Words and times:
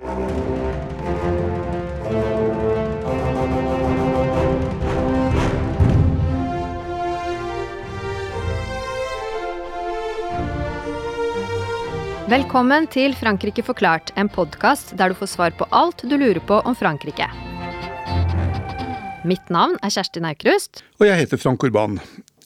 Velkommen 0.00 0.16
til 12.88 13.12
Frankrike 13.12 13.60
forklart, 13.60 14.08
en 14.16 14.28
podkast 14.32 14.96
der 14.96 15.12
du 15.12 15.14
får 15.20 15.26
svar 15.26 15.52
på 15.52 15.68
alt 15.68 16.00
du 16.00 16.16
lurer 16.16 16.40
på 16.40 16.62
om 16.64 16.72
Frankrike. 16.72 17.28
Mitt 19.28 19.52
navn 19.52 19.76
er 19.84 19.92
Kjersti 19.92 20.24
Naukrust. 20.24 20.80
Og 20.96 21.10
jeg 21.10 21.26
heter 21.26 21.36
Frank 21.36 21.60
Urban. 21.60 22.00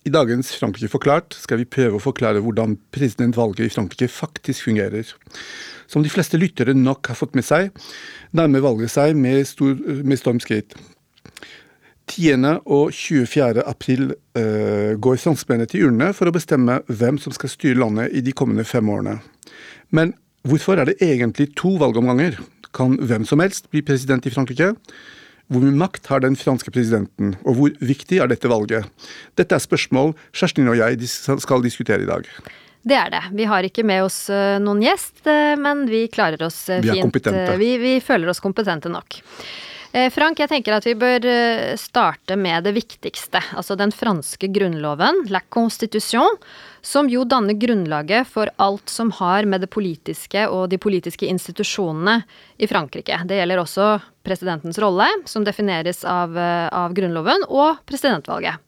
I 0.04 0.12
dagens 0.12 0.50
Frankrike 0.60 0.90
forklart 0.92 1.32
skal 1.40 1.62
vi 1.62 1.68
prøve 1.68 1.96
å 1.96 2.02
forklare 2.02 2.42
hvordan 2.44 2.76
presidentvalget 2.92 3.64
i 3.64 3.72
Frankrike 3.72 4.10
faktisk 4.12 4.66
fungerer. 4.66 5.08
Som 5.88 6.04
de 6.04 6.12
fleste 6.12 6.36
lyttere 6.36 6.74
nok 6.76 7.08
har 7.08 7.16
fått 7.16 7.36
med 7.38 7.46
seg, 7.46 7.70
nærmer 8.36 8.64
valget 8.66 8.92
seg 8.92 9.16
med, 9.16 9.46
stor, 9.48 9.72
med 10.04 10.20
stormskritt. 10.20 10.76
10. 12.12 12.36
og 12.68 12.92
24. 12.92 13.64
april 13.64 14.10
uh, 14.36 14.92
går 15.00 15.22
franskmennene 15.22 15.70
til 15.72 15.86
urnene 15.88 16.12
for 16.12 16.28
å 16.28 16.36
bestemme 16.36 16.82
hvem 16.92 17.16
som 17.22 17.32
skal 17.32 17.52
styre 17.54 17.80
landet 17.80 18.12
i 18.12 18.20
de 18.26 18.36
kommende 18.36 18.66
fem 18.68 18.90
årene. 18.92 19.22
Men 19.88 20.12
hvorfor 20.44 20.76
er 20.76 20.90
det 20.90 21.00
egentlig 21.00 21.54
to 21.56 21.78
valgomganger? 21.80 22.36
Kan 22.76 22.98
hvem 23.00 23.24
som 23.24 23.40
helst 23.40 23.70
bli 23.72 23.80
president 23.86 24.28
i 24.28 24.34
Frankrike? 24.34 24.74
Hvor 25.52 25.60
mye 25.60 25.76
makt 25.76 26.08
har 26.08 26.22
den 26.24 26.36
franske 26.40 26.72
presidenten, 26.72 27.34
og 27.44 27.58
hvor 27.58 27.74
viktig 27.84 28.20
er 28.22 28.30
dette 28.32 28.48
valget? 28.48 28.88
Dette 29.36 29.56
er 29.56 29.62
spørsmål 29.62 30.14
Kjerstin 30.32 30.70
og 30.72 30.78
jeg 30.80 31.08
skal 31.08 31.64
diskutere 31.64 32.06
i 32.06 32.08
dag. 32.08 32.28
Det 32.84 32.96
er 32.96 33.12
det. 33.12 33.22
Vi 33.32 33.46
har 33.48 33.64
ikke 33.64 33.84
med 33.86 34.04
oss 34.04 34.26
eh, 34.32 34.58
noen 34.60 34.82
gjest, 34.84 35.22
eh, 35.28 35.54
men 35.56 35.86
vi 35.88 36.04
klarer 36.12 36.42
oss 36.44 36.66
fint. 36.68 36.84
Vi 36.84 36.92
er 36.92 37.00
kompetente. 37.00 37.54
Vi, 37.60 37.70
vi 37.80 37.94
føler 38.04 38.28
oss 38.28 38.42
kompetente 38.44 38.92
nok. 38.92 39.20
Frank, 39.94 40.40
jeg 40.42 40.50
tenker 40.50 40.74
at 40.74 40.86
vi 40.88 40.96
bør 40.98 41.22
starte 41.78 42.34
med 42.34 42.64
det 42.66 42.72
viktigste, 42.74 43.38
altså 43.54 43.76
den 43.78 43.92
franske 43.94 44.48
grunnloven, 44.50 45.20
la 45.30 45.38
constitution, 45.54 46.34
som 46.82 47.06
jo 47.06 47.22
danner 47.22 47.54
grunnlaget 47.54 48.26
for 48.26 48.50
alt 48.58 48.90
som 48.90 49.12
har 49.20 49.46
med 49.46 49.62
det 49.62 49.70
politiske 49.70 50.48
og 50.50 50.66
de 50.72 50.80
politiske 50.82 51.28
institusjonene 51.30 52.18
i 52.58 52.66
Frankrike. 52.66 53.20
Det 53.22 53.38
gjelder 53.38 53.62
også 53.62 53.86
presidentens 54.26 54.82
rolle, 54.82 55.06
som 55.30 55.46
defineres 55.46 56.02
av, 56.04 56.36
eh, 56.36 56.68
av 56.74 56.92
Grunnloven, 56.96 57.46
og 57.48 57.78
presidentvalget. 57.86 58.58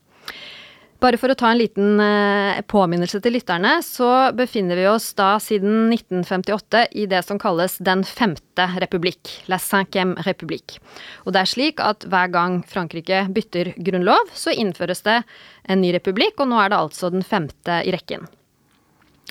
Bare 0.96 1.18
for 1.20 1.28
å 1.28 1.36
ta 1.36 1.50
en 1.52 1.58
liten 1.60 2.00
eh, 2.00 2.62
påminnelse 2.72 3.18
til 3.20 3.34
lytterne, 3.36 3.74
så 3.84 4.30
befinner 4.36 4.78
vi 4.80 4.86
oss 4.88 5.10
da 5.18 5.34
siden 5.42 5.90
1958 5.92 6.86
i 6.96 7.04
det 7.10 7.20
som 7.26 7.40
kalles 7.40 7.76
Den 7.84 8.04
femte 8.08 8.68
republikk, 8.80 9.34
La 9.52 9.58
cinquième 9.60 10.14
republikk. 10.24 10.78
Og 11.26 11.36
det 11.36 11.42
er 11.42 11.52
slik 11.52 11.82
at 11.84 12.08
hver 12.08 12.32
gang 12.32 12.62
Frankrike 12.64 13.26
bytter 13.28 13.74
grunnlov, 13.76 14.32
så 14.32 14.56
innføres 14.56 15.04
det 15.04 15.20
en 15.68 15.84
ny 15.84 15.92
republikk, 15.98 16.40
og 16.40 16.48
nå 16.48 16.64
er 16.64 16.72
det 16.72 16.80
altså 16.80 17.12
den 17.12 17.26
femte 17.26 17.82
i 17.84 17.92
rekken. 17.92 18.24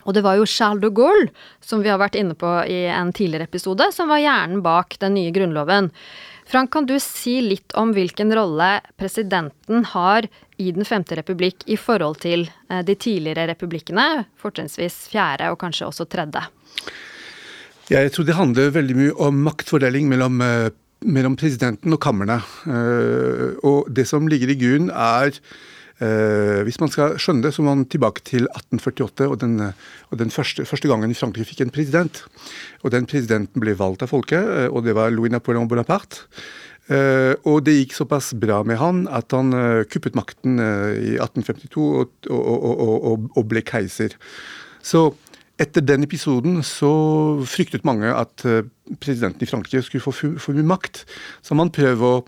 Og 0.06 0.14
det 0.14 0.22
var 0.22 0.38
jo 0.38 0.46
Charles 0.46 0.84
de 0.86 0.94
Gaulle, 0.94 1.32
som 1.66 1.82
vi 1.82 1.90
har 1.90 1.98
vært 1.98 2.18
inne 2.20 2.38
på 2.38 2.50
i 2.70 2.84
en 2.94 3.10
tidligere 3.16 3.50
episode, 3.50 3.90
som 3.96 4.12
var 4.12 4.22
hjernen 4.22 4.62
bak 4.66 5.00
den 5.02 5.18
nye 5.18 5.34
grunnloven. 5.34 5.90
Frank, 6.46 6.70
kan 6.76 6.86
du 6.86 6.94
si 7.02 7.40
litt 7.42 7.74
om 7.74 7.90
hvilken 7.96 8.30
rolle 8.38 8.84
presidenten 9.02 9.88
har 9.96 10.28
i 10.58 10.72
Den 10.72 10.86
femte 10.86 11.18
republikk 11.20 11.66
i 11.72 11.78
forhold 11.80 12.22
til 12.24 12.48
eh, 12.70 12.82
de 12.86 12.96
tidligere 12.96 13.48
republikkene, 13.52 14.26
fortrinnsvis 14.40 15.06
fjerde 15.12 15.52
og 15.52 15.60
kanskje 15.62 15.90
også 15.90 16.08
tredje? 16.10 16.46
Jeg 17.92 18.12
tror 18.14 18.26
det 18.26 18.40
handler 18.40 18.74
veldig 18.74 18.98
mye 18.98 19.14
om 19.22 19.46
maktfordeling 19.46 20.10
mellom, 20.10 20.42
eh, 20.42 20.72
mellom 21.06 21.38
presidenten 21.38 21.94
og 21.94 22.02
kamrene. 22.02 22.42
Eh, 22.66 23.48
og 23.64 23.90
det 23.94 24.08
som 24.10 24.28
ligger 24.28 24.54
i 24.54 24.60
grunnen, 24.60 24.92
er 24.92 25.40
Uh, 25.96 26.60
hvis 26.68 26.76
man 26.82 26.90
skal 26.92 27.14
skjønne 27.16 27.46
det, 27.46 27.54
så 27.56 27.64
må 27.64 27.72
man 27.72 27.86
tilbake 27.88 28.20
til 28.28 28.50
1848 28.50 29.30
og 29.32 29.38
den, 29.40 29.54
og 30.12 30.18
den 30.20 30.28
første, 30.28 30.66
første, 30.68 30.90
gangen 30.92 31.16
Frankrike 31.16 31.48
fikk 31.48 31.62
en 31.64 31.72
president. 31.72 32.20
Og 32.84 32.92
Den 32.92 33.08
presidenten 33.08 33.64
ble 33.64 33.78
valgt 33.80 34.04
av 34.04 34.12
folket, 34.12 34.44
og 34.68 34.84
det 34.84 34.92
var 34.98 35.16
Louis 35.16 35.32
Napoleon 35.32 35.70
Bonaparte. 35.72 36.28
Uh, 36.86 37.34
og 37.50 37.64
det 37.66 37.80
gikk 37.80 37.96
såpass 37.98 38.28
bra 38.38 38.60
med 38.62 38.78
han 38.78 39.06
at 39.10 39.34
han 39.34 39.50
uh, 39.58 39.82
kuppet 39.90 40.14
makten 40.14 40.60
uh, 40.62 40.94
i 40.94 41.16
1852 41.18 41.82
og, 41.82 42.12
og, 42.30 42.68
og, 42.70 43.24
og, 43.34 43.48
ble 43.50 43.64
keiser. 43.66 44.14
Så 44.86 45.08
etter 45.62 45.84
den 45.86 46.04
episoden 46.04 46.60
så 46.66 46.90
fryktet 47.48 47.86
mange 47.88 48.10
at 48.12 48.44
eh, 48.48 48.66
presidenten 49.02 49.46
i 49.46 49.48
Frankrike 49.50 49.82
skulle 49.86 50.04
få 50.04 50.12
for 50.14 50.58
mye 50.58 50.68
makt. 50.68 51.04
Så 51.46 51.56
man 51.58 51.72
prøver 51.74 52.20
å, 52.20 52.24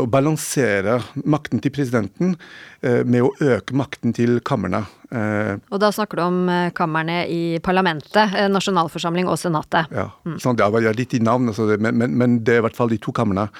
å 0.00 0.06
balansere 0.10 0.98
makten 1.22 1.60
til 1.60 1.74
presidenten 1.74 2.34
eh, 2.80 3.02
med 3.04 3.26
å 3.26 3.32
øke 3.44 3.76
makten 3.76 4.16
til 4.16 4.40
kamrene. 4.46 4.82
Eh, 5.12 5.54
og 5.68 5.82
da 5.82 5.92
snakker 5.94 6.20
du 6.20 6.24
om 6.24 6.40
kammerne 6.48 6.90
kamrene 6.90 7.22
i 7.28 7.42
parlamentet, 7.64 8.34
eh, 8.34 8.48
nasjonalforsamling 8.50 9.28
og 9.28 9.38
senatet. 9.40 9.92
Ja, 9.94 10.08
mm. 10.24 10.38
sånn, 10.42 10.58
det 10.58 10.70
var 10.72 10.96
litt 10.96 11.16
i 11.16 11.22
navn, 11.24 11.52
altså, 11.52 11.68
men, 11.76 11.98
men, 12.00 12.16
men, 12.16 12.38
det 12.44 12.56
er 12.56 12.64
i 12.64 12.68
hvert 12.68 12.78
fall 12.78 12.92
de 12.92 13.00
to 13.02 13.12
kamrene. 13.16 13.50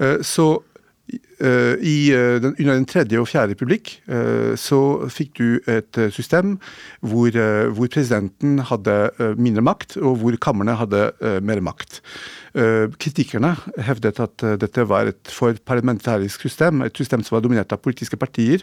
Eh, 0.00 0.22
så 0.24 0.54
Eh, 0.56 0.73
I, 1.12 2.12
eh, 2.14 2.38
den, 2.40 2.54
under 2.54 2.72
den 2.78 2.86
tredje 2.88 3.18
og 3.20 3.28
fjerde 3.28 3.52
republikk 3.52 3.90
eh, 4.08 4.54
så 4.56 4.78
fikk 5.12 5.34
du 5.36 5.48
et 5.68 5.98
system 6.14 6.54
hvor, 7.04 7.34
hvor 7.76 7.90
presidenten 7.92 8.62
hadde 8.64 8.96
mindre 9.36 9.64
makt, 9.66 9.98
og 10.00 10.22
hvor 10.22 10.38
kamrene 10.40 10.78
hadde 10.80 11.10
mer 11.44 11.60
makt. 11.64 12.00
Eh, 12.54 12.86
kritikerne 13.02 13.56
hevdet 13.82 14.20
at 14.22 14.42
eh, 14.46 14.52
dette 14.62 14.84
var 14.86 15.08
et 15.10 15.30
for 15.34 15.56
parlamentarisk 15.66 16.44
system, 16.46 16.84
et 16.86 16.94
system 16.94 17.24
som 17.26 17.34
var 17.34 17.42
dominert 17.42 17.72
av 17.74 17.80
politiske 17.82 18.18
partier. 18.20 18.62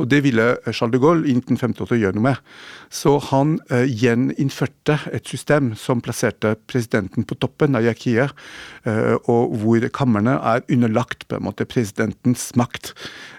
Og 0.00 0.08
det 0.08 0.22
ville 0.24 0.46
Charles 0.70 0.94
de 0.94 1.00
Gaulle 1.02 1.28
i 1.28 1.34
1958 1.36 1.98
gjøre 2.00 2.16
noe 2.16 2.26
med. 2.30 2.40
Så 2.88 3.18
han 3.28 3.58
gjeninnførte 3.68 4.96
et 5.12 5.28
system 5.28 5.74
som 5.76 6.00
plasserte 6.00 6.54
presidenten 6.70 7.26
på 7.28 7.36
toppen 7.36 7.76
av 7.76 7.84
hierarkiet, 7.84 8.32
og 9.28 9.56
hvor 9.60 9.84
kammerne 9.92 10.38
er 10.54 10.64
underlagt 10.72 11.26
på 11.28 11.36
en 11.36 11.44
måte 11.50 11.68
presidentens 11.68 12.48
makt. 12.56 12.94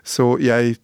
Så 0.05 0.35
jeg 0.43 0.77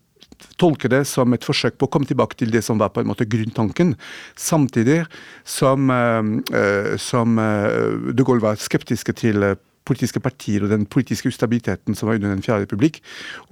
tolker 0.62 0.92
det 0.92 1.04
som 1.10 1.34
et 1.36 1.46
forsøk 1.46 1.78
på 1.80 1.88
å 1.88 1.92
komme 1.92 2.10
tilbake 2.10 2.38
til 2.40 2.54
det 2.54 2.64
som 2.66 2.80
var 2.82 2.94
på 2.94 3.04
en 3.04 3.10
måte 3.10 3.28
grunntanken, 3.30 3.96
samtidig 4.40 5.04
som, 5.48 5.90
uh, 5.92 6.96
som 7.02 7.40
uh, 7.42 8.12
de 8.12 8.26
Gaulle 8.26 8.44
var 8.44 8.62
skeptiske 8.62 9.16
til 9.18 9.48
politiske 9.86 10.22
partier 10.24 10.66
og 10.66 10.72
den 10.72 10.88
politiske 10.90 11.30
ustabiliteten 11.30 11.98
som 11.98 12.10
var 12.10 12.18
under 12.18 12.34
Den 12.34 12.46
fjerde 12.46 12.66
republikk, 12.66 13.04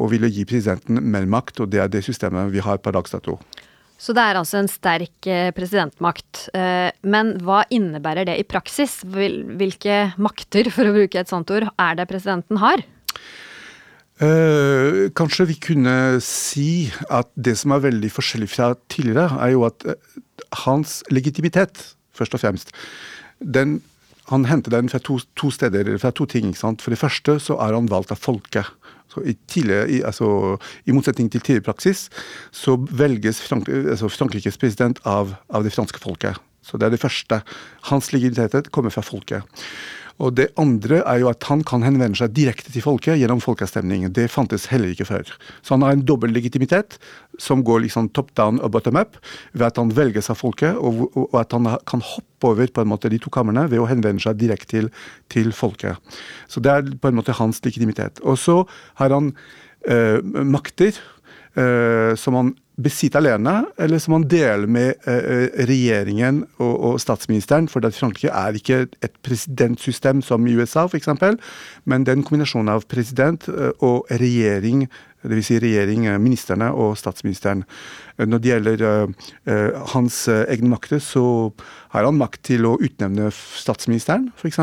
og 0.02 0.10
ville 0.16 0.32
gi 0.34 0.48
presidenten 0.50 0.98
mer 1.14 1.28
makt, 1.30 1.62
og 1.62 1.70
det 1.70 1.84
er 1.84 1.92
det 1.94 2.02
systemet 2.06 2.50
vi 2.54 2.64
har 2.66 2.82
per 2.82 2.96
dags 2.96 3.14
dato. 3.14 3.38
Så 4.02 4.16
det 4.18 4.24
er 4.26 4.40
altså 4.40 4.58
en 4.58 4.68
sterk 4.68 5.28
presidentmakt. 5.56 6.48
Men 7.06 7.30
hva 7.46 7.62
innebærer 7.72 8.26
det 8.28 8.40
i 8.42 8.48
praksis? 8.50 8.98
Hvilke 9.06 10.00
makter, 10.18 10.72
for 10.74 10.90
å 10.90 10.96
bruke 10.98 11.22
et 11.22 11.30
sånt 11.30 11.54
ord, 11.54 11.70
er 11.78 12.02
det 12.02 12.10
presidenten 12.10 12.60
har? 12.60 12.82
Uh, 14.22 15.10
kanskje 15.18 15.48
vi 15.50 15.56
kunne 15.58 16.20
si 16.22 16.92
at 17.10 17.32
det 17.34 17.56
som 17.58 17.74
er 17.74 17.82
veldig 17.88 18.12
forskjellig 18.14 18.50
fra 18.52 18.74
tidligere, 18.94 19.40
er 19.42 19.56
jo 19.56 19.64
at 19.66 19.88
uh, 19.90 20.20
hans 20.68 21.02
legitimitet, 21.10 21.82
først 22.14 22.38
og 22.38 22.44
fremst, 22.44 22.70
den, 23.42 23.80
han 24.30 24.46
henter 24.46 24.76
den 24.76 24.92
fra 24.92 25.02
to, 25.02 25.18
to, 25.40 25.50
steder, 25.52 25.98
fra 25.98 26.14
to 26.14 26.28
ting. 26.30 26.54
For 26.56 26.94
det 26.94 27.02
første 27.02 27.40
så 27.42 27.58
er 27.58 27.74
han 27.74 27.90
valgt 27.92 28.14
av 28.14 28.22
folket. 28.22 28.70
I, 29.14 29.36
i, 29.38 30.00
altså, 30.02 30.58
I, 30.88 30.94
motsetning 30.96 31.28
til 31.30 31.42
tidligere 31.42 31.68
praksis 31.68 32.08
så 32.50 32.74
velges 32.98 33.44
Frank, 33.46 33.68
altså 33.70 34.10
Frankrikes 34.10 34.58
president 34.58 34.98
av, 35.06 35.36
av 35.54 35.66
det 35.66 35.74
franske 35.76 36.02
folket. 36.02 36.40
Så 36.66 36.80
det 36.80 36.88
er 36.88 36.96
det 36.96 37.02
første. 37.02 37.42
Hans 37.92 38.10
legitimitet 38.14 38.72
kommer 38.74 38.90
fra 38.90 39.04
folket. 39.06 39.46
Og 40.22 40.36
det 40.38 40.50
andre 40.62 41.02
er 41.02 41.22
jo 41.24 41.30
at 41.32 41.46
han 41.50 41.64
kan 41.66 41.84
henvende 41.86 42.18
seg 42.20 42.34
direkte 42.36 42.72
til 42.74 42.84
folket 42.86 43.18
gjennom 43.20 43.42
folkeavstemning. 43.44 44.06
Det 44.14 44.30
fantes 44.32 44.68
heller 44.72 44.94
ikke 44.94 45.08
før. 45.10 45.32
Så 45.66 45.74
han 45.74 45.86
har 45.86 45.96
en 45.96 46.06
dobbel 46.06 46.34
legitimitet 46.36 47.00
som 47.42 47.64
går 47.66 47.86
liksom 47.88 48.12
top 48.14 48.30
down 48.38 48.60
og 48.62 48.76
bottom 48.76 49.00
up, 49.00 49.18
ved 49.54 49.68
at 49.72 49.80
han 49.82 49.94
velges 49.96 50.30
av 50.30 50.38
folket, 50.38 50.78
og, 50.78 51.08
og 51.18 51.34
at 51.42 51.56
han 51.56 51.72
kan 51.90 52.04
hoppe 52.06 52.52
over 52.52 52.70
på 52.70 52.84
en 52.84 52.92
måte 52.92 53.10
de 53.10 53.20
to 53.22 53.34
kamrene 53.34 53.66
ved 53.72 53.82
å 53.82 53.90
henvende 53.90 54.22
seg 54.22 54.38
direkte 54.38 54.70
til, 54.70 54.92
til 55.34 55.54
folket. 55.56 55.98
Så 56.48 56.62
det 56.64 56.74
er 56.74 56.94
på 56.94 57.10
en 57.10 57.18
måte 57.18 57.36
hans 57.40 57.64
legitimitet. 57.66 58.22
Og 58.22 58.38
så 58.38 58.62
har 59.02 59.16
han 59.16 59.34
øh, 59.90 60.20
makter 60.46 60.94
øh, 61.58 62.14
som 62.20 62.38
han 62.38 62.54
besitte 62.76 63.20
alene, 63.20 63.66
eller 63.78 64.02
som 64.02 64.16
man 64.16 64.26
deler 64.30 64.66
med 64.70 65.06
eh, 65.10 65.50
regjeringen 65.68 66.42
og, 66.58 66.74
og, 66.74 67.00
statsministeren. 67.02 67.68
For 67.70 67.86
Frankrike 67.94 68.34
er 68.34 68.58
ikke 68.58 68.80
et 69.06 69.14
presidentsystem 69.26 70.24
som 70.26 70.48
i 70.48 70.56
USA, 70.58 70.88
f.eks., 70.88 71.12
men 71.86 72.08
den 72.08 72.24
kombinasjonen 72.26 72.74
av 72.74 72.88
president 72.90 73.48
eh, 73.52 73.72
og 73.86 74.10
regjering, 74.10 74.88
dvs. 75.24 75.52
Si 75.52 75.60
regjering, 75.62 76.08
eh, 76.10 76.22
ministrene 76.22 76.72
og 76.74 76.98
statsministeren. 76.98 77.64
Når 78.22 78.42
det 78.42 78.52
gjelder 78.52 78.84
hans 79.94 80.28
egne 80.30 80.70
makter, 80.76 81.02
så 81.02 81.24
har 81.94 82.08
han 82.08 82.18
makt 82.18 82.42
til 82.48 82.66
å 82.66 82.74
utnevne 82.82 83.28
statsministeren, 83.34 84.32
f.eks. 84.38 84.60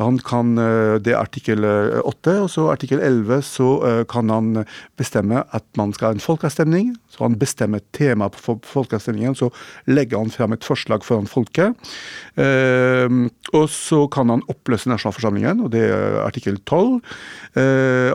Han 0.00 0.18
kan 0.24 0.54
Det 1.02 1.14
er 1.14 1.20
artikkel 1.20 1.64
8, 1.64 2.34
og 2.44 2.50
så 2.52 2.66
artikkel 2.72 3.00
11 3.00 3.40
så 3.46 3.68
kan 4.10 4.28
han 4.32 4.64
bestemme 5.00 5.44
at 5.52 5.64
man 5.80 5.94
skal 5.96 6.10
ha 6.10 6.16
en 6.16 6.24
folkeavstemning. 6.24 6.92
Så 7.12 7.24
han 7.24 7.38
bestemmer 7.40 7.80
temaet 7.96 8.36
på 8.36 8.58
folkeavstemningen, 8.68 9.36
så 9.36 9.50
legger 9.88 10.20
han 10.20 10.32
fram 10.32 10.52
et 10.56 10.64
forslag 10.64 11.04
foran 11.04 11.30
folket. 11.30 11.76
Og 12.36 13.66
så 13.72 14.02
kan 14.12 14.32
han 14.32 14.44
oppløse 14.52 14.92
nasjonalforsamlingen, 14.92 15.64
og 15.64 15.72
det 15.72 15.86
er 15.88 16.20
artikkel 16.26 16.60
12. 16.64 17.00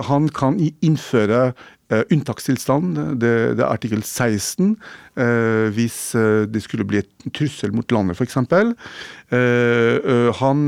Han 0.10 0.30
kan 0.34 0.62
innføre 0.62 1.52
Uh, 1.88 2.02
unntakstilstand, 2.12 2.98
det, 3.16 3.30
det, 3.56 3.64
er 3.64 3.70
artikkel 3.72 4.02
16. 4.04 4.74
Uh, 5.16 5.72
hvis 5.72 5.96
uh, 6.20 6.44
det 6.44 6.60
skulle 6.66 6.84
bli 6.84 7.00
et 7.00 7.28
trussel 7.32 7.72
mot 7.72 7.88
landet, 7.96 8.20
f.eks. 8.20 8.36
Uh, 9.32 10.28
han 10.36 10.66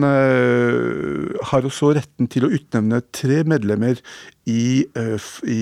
har 1.52 1.68
også 1.68 1.92
retten 1.98 2.32
til 2.32 2.48
å 2.48 2.52
utnevne 2.56 3.02
tre 3.12 3.42
medlemmer 3.44 4.00
i, 4.48 4.88
i, 4.88 5.60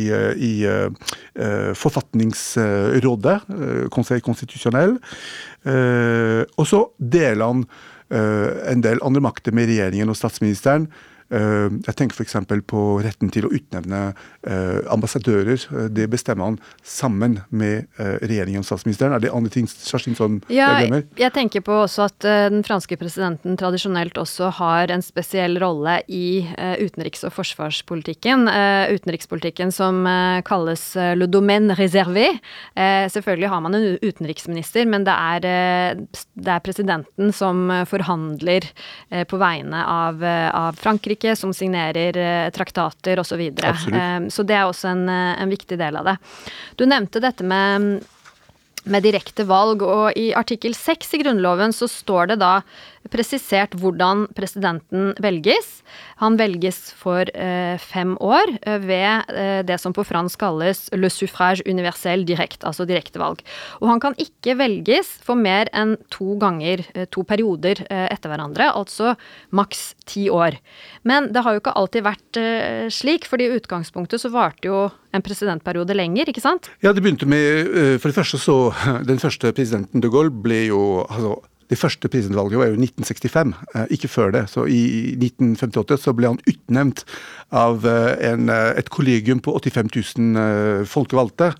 i 0.47 0.53
Forfatningsrådet, 1.81 3.35
Conseil 3.93 4.23
Constitutionnel. 4.23 4.95
og 5.67 6.65
så 6.69 6.79
deler 6.97 7.43
han 7.43 7.65
en 8.09 8.85
del 8.85 9.01
andre 9.03 9.25
makter 9.25 9.53
med 9.57 9.67
regjeringen 9.69 10.09
og 10.13 10.17
statsministeren. 10.17 10.87
Eh, 11.27 11.67
jeg 11.83 11.95
tenker 11.99 12.15
f.eks. 12.15 12.37
på 12.69 12.81
retten 13.03 13.31
til 13.33 13.47
å 13.47 13.51
utnevne 13.51 14.01
eh, 14.47 14.79
ambassadører. 14.93 15.59
Eh, 15.59 15.89
det 15.91 16.07
bestemmer 16.11 16.51
han 16.51 16.59
sammen 16.87 17.41
med 17.49 17.87
regjeringen 17.97 18.63
og 18.63 18.67
statsministeren. 18.67 19.15
Er 19.15 19.23
det 19.23 19.33
andre 19.35 19.51
ting 19.51 19.67
Kjerstin 19.67 20.15
ja, 20.53 20.69
glemmer? 20.77 21.03
Jeg 21.19 21.33
tenker 21.35 21.63
på 21.65 21.75
også 21.83 22.07
at 22.07 22.17
den 22.23 22.63
franske 22.65 22.97
presidenten 22.99 23.57
tradisjonelt 23.59 24.17
også 24.19 24.51
har 24.59 24.91
en 24.93 25.03
spesiell 25.03 25.57
rolle 25.61 25.99
i 26.07 26.47
utenriks- 26.81 27.25
og 27.27 27.33
forsvarspolitikken. 27.35 28.47
Utenrikspolitikken 28.93 29.73
som 29.75 30.05
kalles 30.47 30.83
le 31.17 31.27
domaine 31.31 31.75
réservé. 31.77 32.29
Selvfølgelig 33.13 33.51
har 33.51 33.63
man 33.65 33.77
en 33.77 33.87
utenriksminister, 34.01 34.87
men 34.89 35.05
det 35.07 35.15
er, 35.15 35.99
det 36.37 36.53
er 36.53 36.65
presidenten 36.65 37.33
som 37.35 37.67
forhandler 37.89 38.69
på 39.29 39.41
vegne 39.41 39.83
av, 39.83 40.23
av 40.23 40.79
Frankrike 40.79 41.16
Frankrike, 41.17 41.35
som 41.35 41.53
signerer 41.53 42.17
eh, 42.17 42.51
traktater 42.51 43.19
osv. 43.19 43.51
Så. 43.55 43.95
Eh, 43.95 44.27
så 44.29 44.43
det 44.43 44.55
er 44.55 44.65
også 44.65 44.87
en, 44.91 45.09
eh, 45.09 45.41
en 45.41 45.49
viktig 45.49 45.77
del 45.77 45.95
av 45.95 46.05
det. 46.05 46.17
Du 46.77 46.85
nevnte 46.85 47.19
dette 47.19 47.43
med 47.43 48.03
med 48.87 49.03
direkte 49.03 49.43
valg. 49.43 49.81
Og 49.83 50.13
i 50.15 50.33
artikkel 50.33 50.73
6 50.73 51.13
i 51.13 51.17
Grunnloven 51.19 51.73
så 51.73 51.89
står 51.91 52.27
det 52.31 52.39
da 52.39 52.61
presisert 53.11 53.75
hvordan 53.77 54.25
presidenten 54.37 55.13
velges. 55.23 55.81
Han 56.21 56.37
velges 56.39 56.79
for 56.97 57.29
eh, 57.33 57.77
fem 57.81 58.15
år 58.23 58.53
eh, 58.61 58.79
ved 58.83 59.31
eh, 59.33 59.61
det 59.67 59.79
som 59.81 59.95
på 59.95 60.05
fransk 60.07 60.39
kalles 60.41 60.85
le 60.95 61.09
suffrage 61.11 61.65
universel 61.67 62.25
direct, 62.27 62.63
altså 62.67 62.85
direktevalg. 62.89 63.43
Og 63.81 63.89
han 63.91 64.01
kan 64.03 64.17
ikke 64.21 64.57
velges 64.59 65.09
for 65.25 65.39
mer 65.39 65.71
enn 65.75 65.95
to 66.13 66.37
ganger, 66.41 66.85
eh, 66.93 67.07
to 67.13 67.25
perioder 67.27 67.83
eh, 67.87 68.07
etter 68.11 68.31
hverandre, 68.31 68.69
altså 68.71 69.15
maks 69.55 69.91
ti 70.07 70.27
år. 70.33 70.59
Men 71.07 71.31
det 71.33 71.43
har 71.45 71.55
jo 71.55 71.63
ikke 71.63 71.75
alltid 71.79 72.07
vært 72.07 72.41
eh, 72.41 72.87
slik, 72.93 73.27
fordi 73.29 73.49
i 73.49 73.59
utgangspunktet 73.59 74.21
så 74.21 74.31
varte 74.33 74.69
jo 74.69 74.87
en 75.15 75.23
presidentperiode 75.23 75.95
lenger, 75.95 76.29
ikke 76.29 76.43
sant? 76.43 76.71
Ja, 76.83 76.93
det 76.93 77.01
begynte 77.01 77.25
med 77.29 77.69
For 78.01 78.09
det 78.09 78.17
første 78.17 78.37
så 78.41 78.55
Den 79.07 79.21
første 79.21 79.53
presidenten 79.55 80.03
de 80.03 80.09
Gaulle 80.11 80.33
ble 80.33 80.65
jo 80.67 80.81
altså 81.07 81.37
det 81.67 81.75
første 81.79 82.07
presidentvalget 82.07 82.59
var 82.61 82.69
jo 82.71 82.77
1965, 82.79 83.53
eh, 83.75 83.87
ikke 83.91 84.07
før 84.07 84.31
det. 84.31 84.43
Så 84.49 84.63
i 84.71 85.15
1958 85.19 85.97
så 85.99 86.13
ble 86.15 86.31
han 86.31 86.39
utnevnt 86.47 87.03
av 87.51 87.83
eh, 87.87 88.13
en, 88.29 88.47
eh, 88.49 88.71
et 88.79 88.89
kollegium 88.93 89.41
på 89.43 89.51
85 89.59 89.91
000 90.17 90.85
folkevalgte. 90.87 91.53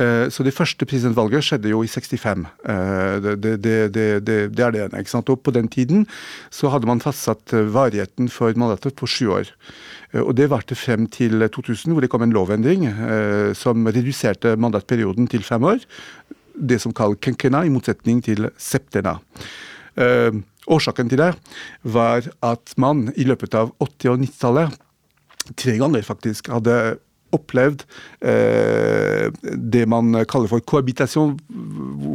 Så 0.00 0.44
det 0.46 0.54
første 0.56 0.86
presidentvalget 0.88 1.44
skjedde 1.44 1.68
jo 1.68 1.82
i 1.84 1.88
65. 1.90 2.46
Det, 3.20 3.56
det, 3.60 3.74
det, 3.92 4.06
det 4.24 4.62
er 4.64 4.72
det 4.72 4.80
ene. 4.86 5.02
ikke 5.02 5.12
sant? 5.12 5.28
Og 5.28 5.42
på 5.44 5.52
den 5.52 5.68
tiden 5.68 6.06
så 6.48 6.70
hadde 6.72 6.88
man 6.88 7.02
fastsatt 7.04 7.52
varigheten 7.52 8.30
for 8.32 8.56
mandatet 8.56 8.96
på 8.96 9.08
sju 9.10 9.28
år. 9.36 9.50
Og 10.24 10.32
det 10.38 10.48
varte 10.50 10.78
frem 10.78 11.04
til 11.12 11.44
2000, 11.52 11.92
hvor 11.92 12.00
det 12.00 12.08
kom 12.08 12.24
en 12.24 12.32
lovendring 12.32 12.88
som 13.58 13.84
reduserte 13.92 14.56
mandatperioden 14.56 15.28
til 15.28 15.44
fem 15.44 15.68
år 15.68 15.84
det 16.60 16.80
som 16.82 16.94
kalles 16.96 17.20
kenkena, 17.24 17.64
i 17.64 17.72
motsetning 17.72 18.22
til 18.24 18.50
septena. 18.60 19.18
Eh, 19.96 20.32
årsaken 20.70 21.10
til 21.10 21.20
det 21.20 21.32
var 21.82 22.26
at 22.46 22.74
man 22.80 23.08
i 23.16 23.26
løpet 23.26 23.56
av 23.58 23.72
80- 23.80 24.12
og 24.12 24.24
90-tallet 24.24 24.78
tre 25.58 25.76
ganger 25.80 26.04
faktisk 26.06 26.50
hadde 26.52 26.76
opplevd 27.36 27.84
eh, 28.20 29.28
det 29.54 29.84
man 29.90 30.12
kaller 30.30 30.50
for 30.50 30.64
kohabitasjon. 30.72 31.36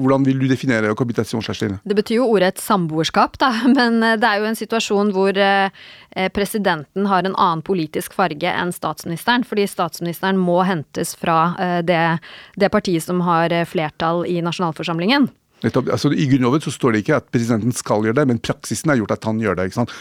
Hvordan 0.03 0.25
vil 0.27 0.41
du 0.41 0.47
definere 0.51 0.93
kohabitasjon, 0.97 1.43
Kjerstin? 1.45 1.77
Det 1.83 1.97
betyr 1.97 2.19
jo 2.19 2.29
ordet 2.33 2.59
samboerskap, 2.61 3.39
da. 3.41 3.51
Men 3.77 4.01
eh, 4.03 4.17
det 4.21 4.29
er 4.29 4.41
jo 4.41 4.49
en 4.49 4.59
situasjon 4.59 5.13
hvor 5.15 5.37
eh, 5.37 5.69
presidenten 6.35 7.09
har 7.11 7.23
en 7.23 7.35
annen 7.35 7.63
politisk 7.65 8.15
farge 8.17 8.51
enn 8.51 8.73
statsministeren. 8.75 9.47
Fordi 9.47 9.67
statsministeren 9.69 10.39
må 10.41 10.61
hentes 10.67 11.15
fra 11.19 11.55
det, 11.85 12.19
det 12.59 12.69
partiet 12.71 13.03
som 13.03 13.19
har 13.25 13.53
flertall 13.67 14.23
i 14.29 14.39
nasjonalforsamlingen. 14.43 15.27
Altså, 15.63 16.11
I 16.11 16.27
Grunnloven 16.29 16.61
så 16.61 16.73
står 16.73 16.93
det 16.93 17.03
ikke 17.03 17.19
at 17.19 17.29
presidenten 17.33 17.73
skal 17.75 18.03
gjøre 18.05 18.19
det, 18.19 18.27
men 18.29 18.41
praksisen 18.43 18.91
har 18.91 18.99
gjort 18.99 19.15
at 19.15 19.27
han 19.29 19.39
gjør 19.41 19.57
det. 19.57 19.69
ikke 19.69 19.79
sant? 19.79 19.93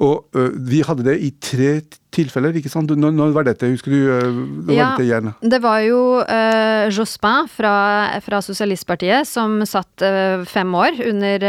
Og 0.00 0.36
uh, 0.36 0.50
vi 0.54 0.82
hadde 0.86 1.04
det 1.06 1.18
i 1.20 1.32
tre 1.42 1.72
tilfeller, 2.14 2.56
ikke 2.58 2.70
sant? 2.72 2.90
Når, 2.90 3.14
når 3.16 3.34
var 3.34 3.46
dette? 3.48 3.70
Husker 3.72 3.94
du? 3.94 3.98
Uh, 4.10 4.74
ja, 4.74 4.92
var 4.96 5.04
igjen? 5.04 5.30
det 5.40 5.60
var 5.62 5.80
jo 5.84 6.00
uh, 6.20 6.86
Jospin 6.90 7.48
fra, 7.50 7.74
fra, 8.24 8.40
Sosialistpartiet 8.44 9.28
som 9.28 9.60
satt 9.68 10.02
fem 10.48 10.74
år 10.74 10.96
under 11.04 11.44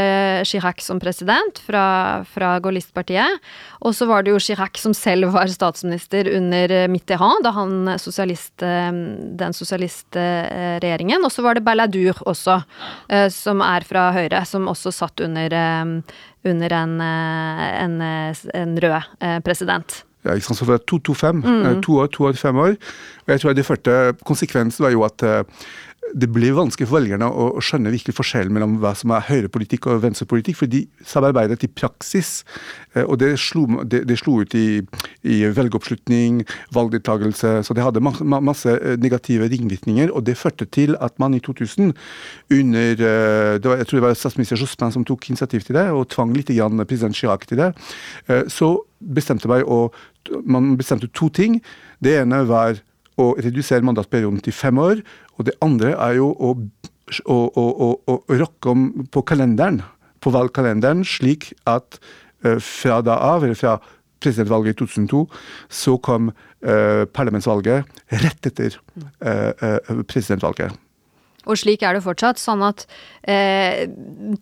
Chirac 0.48 0.82
som 0.84 1.00
president 1.02 1.62
fra, 1.66 1.84
fra 2.28 2.54
Gaullistpartiet. 2.64 3.40
Og 3.82 3.96
så 3.98 4.06
var 4.10 4.26
det 4.26 4.34
jo 4.34 4.42
Chirac 4.44 4.78
som 4.82 4.94
selv 4.98 5.32
var 5.34 5.50
statsminister 5.52 6.28
under 6.36 6.74
Mitterrand, 6.92 7.46
da 7.46 7.54
han 7.56 7.94
sosialist, 8.02 8.54
den 8.62 9.56
sosialistregjeringen. 9.56 11.24
Og 11.26 11.34
så 11.34 11.46
var 11.46 11.58
det 11.58 11.66
Balladur 11.66 12.20
også, 12.30 12.60
som 13.34 13.64
er 13.66 13.88
fra 13.88 14.10
Høyre, 14.16 14.44
som 14.50 14.70
også 14.72 14.94
satt 14.94 15.24
under 15.24 15.56
under 16.44 16.74
en, 16.74 17.02
eh, 17.02 17.84
en, 17.84 18.02
eh, 18.02 18.36
en 18.54 18.78
rød 18.78 19.02
eh, 19.20 19.40
president. 19.40 20.04
Ja, 20.26 20.36
ikke 20.36 20.46
sant, 20.46 20.60
så 20.60 20.68
fra 20.70 20.78
to 20.78 21.00
2-2-5. 21.10 21.32
Mm. 21.42 21.82
To 21.82 21.98
år, 22.04 22.12
to 22.14 22.26
år, 22.30 22.38
fem 22.38 22.58
år. 22.58 22.76
Og 23.26 23.34
jeg 23.34 23.42
tror 23.42 23.54
det 23.58 23.66
første 23.66 24.14
konsekvensen 24.26 24.86
var 24.86 24.92
jo 24.94 25.04
at 25.08 25.24
det 26.14 26.28
blir 26.34 26.56
vanskelig 26.56 26.88
for 26.90 27.00
velgerne 27.00 27.28
å, 27.30 27.48
skjønne 27.64 27.92
virkelig 27.94 28.16
forskjellen 28.18 28.54
mellom 28.56 28.78
hva 28.82 28.92
som 28.98 29.14
er 29.16 29.26
høyrepolitikk 29.28 29.88
og 29.92 30.02
venstrepolitikk, 30.04 30.58
for 30.60 30.72
de 30.72 30.84
samarbeidet 31.08 31.62
i 31.66 31.70
praksis. 31.72 32.42
Eh, 32.96 33.06
og 33.06 33.20
det 33.22 33.32
slo, 33.42 33.66
det, 33.88 34.04
det 34.10 34.18
slo 34.20 34.40
ut 34.42 34.56
i, 34.58 34.82
i 35.24 35.38
velgeoppslutning, 35.48 36.42
valgdeltakelse, 36.76 37.54
så 37.68 37.78
det 37.78 37.86
hadde 37.86 38.04
masse, 38.04 38.26
masse, 38.26 38.76
eh, 38.76 38.98
negative 39.02 39.48
ringvirkninger. 39.54 40.12
Og 40.12 40.26
det 40.28 40.38
førte 40.42 40.68
til 40.68 40.98
at 41.00 41.16
man 41.22 41.38
i 41.38 41.42
2000, 41.44 41.94
under 42.52 43.06
eh, 43.08 43.58
var, 43.64 43.80
Jeg 43.82 43.88
tror 43.88 44.00
det 44.00 44.06
var 44.08 44.20
statsminister 44.20 44.60
Jospin 44.60 44.92
som 44.94 45.08
tok 45.08 45.30
initiativ 45.30 45.68
til 45.68 45.78
det, 45.78 45.88
og 45.96 46.10
tvang 46.12 46.36
litt 46.36 46.52
grann 46.52 46.82
president 46.86 47.16
Chirac 47.16 47.48
til 47.48 47.62
det. 47.62 47.72
Så 48.52 48.74
bestemte 49.00 49.48
man, 49.50 49.64
å 49.64 49.92
Man 50.46 50.76
bestemte 50.78 51.08
to 51.10 51.30
ting. 51.34 51.56
Det 51.98 52.20
ene 52.22 52.44
var 52.46 52.78
å 53.20 53.32
redusere 53.40 53.86
mandatperioden 53.86 54.42
til 54.46 54.56
fem 54.56 54.80
år. 54.82 55.02
Og 55.38 55.48
det 55.48 55.58
andre 55.64 55.96
er 55.96 56.20
jo 56.20 56.32
å, 56.32 56.54
å, 57.26 57.38
å, 57.38 57.90
å 58.12 58.20
rokke 58.30 58.74
om 58.74 58.86
på 59.12 59.24
kalenderen, 59.28 59.82
på 60.22 60.34
valgkalenderen, 60.34 61.04
slik 61.08 61.52
at 61.70 62.00
uh, 62.46 62.58
fra 62.62 63.02
da 63.06 63.18
av, 63.32 63.44
eller 63.46 63.58
fra 63.58 63.80
presidentvalget 64.22 64.76
i 64.76 64.80
2002, 64.84 65.26
så 65.82 65.98
kom 66.06 66.30
uh, 66.30 67.04
parlamentsvalget 67.10 67.90
rett 68.22 68.52
etter 68.52 68.78
uh, 69.26 70.04
presidentvalget. 70.06 70.78
Og 71.50 71.58
slik 71.58 71.84
er 71.86 71.98
det 71.98 72.04
fortsatt. 72.06 72.40
Sånn 72.42 72.62
at 72.66 72.86
eh, 73.24 73.88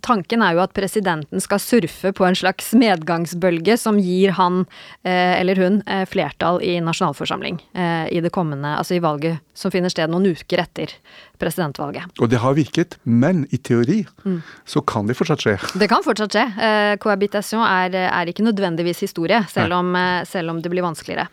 tanken 0.05 0.43
er 0.45 0.57
jo 0.57 0.63
at 0.63 0.75
presidenten 0.75 1.43
skal 1.43 1.61
surfe 1.63 2.13
på 2.15 2.27
en 2.27 2.37
slags 2.37 2.73
medgangsbølge 2.77 3.77
som 3.79 3.99
gir 4.01 4.35
han 4.39 4.65
eh, 5.03 5.39
eller 5.39 5.59
hun 5.59 5.81
eh, 5.87 6.05
flertall 6.09 6.61
i 6.65 6.77
nasjonalforsamling 6.83 7.61
eh, 7.73 8.05
i 8.15 8.23
det 8.23 8.33
kommende, 8.35 8.75
altså 8.79 8.97
i 8.97 9.03
valget 9.03 9.39
som 9.59 9.71
finner 9.73 9.91
sted 9.91 10.11
noen 10.11 10.29
uker 10.31 10.61
etter 10.63 10.93
presidentvalget. 11.39 12.11
Og 12.19 12.31
det 12.31 12.39
har 12.43 12.55
virket, 12.57 12.97
men 13.03 13.45
i 13.55 13.59
teori 13.59 14.01
mm. 14.23 14.39
så 14.67 14.83
kan 14.87 15.09
det 15.09 15.17
fortsatt 15.19 15.43
skje. 15.43 15.57
Det 15.79 15.89
kan 15.91 16.05
fortsatt 16.05 16.35
skje. 16.35 16.45
Eh, 16.67 16.93
cohabitation 17.03 17.63
er, 17.65 17.95
er, 18.07 18.31
ikke 18.31 18.45
nødvendigvis 18.47 19.03
historie, 19.07 19.41
selv 19.51 19.79
om, 19.79 19.93
eh, 19.99 20.23
selv 20.29 20.55
om 20.55 20.63
det 20.63 20.71
blir 20.71 20.85
vanskeligere. 20.85 21.27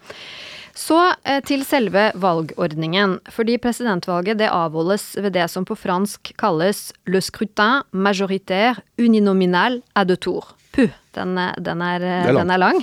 Så 0.76 0.98
eh, 1.24 1.40
til 1.48 1.64
selve 1.64 2.10
valgordningen. 2.20 3.18
Fordi 3.32 3.56
presidentvalget 3.62 4.40
det 4.42 4.52
avholdes 4.52 5.14
ved 5.16 5.32
det 5.38 5.48
som 5.52 5.64
på 5.64 5.76
fransk 5.78 6.34
kalles 6.40 6.90
le 7.08 7.22
scrutin 7.24 7.82
majoritaire 7.92 8.82
uninominal 8.98 9.80
à 9.94 10.04
deux 10.04 10.20
tours. 10.20 10.52
Puh, 10.76 10.92
den, 11.16 11.32
den, 11.64 11.80
er, 11.80 12.02
er 12.04 12.32
den, 12.36 12.50
er, 12.52 12.60
lang. 12.60 12.82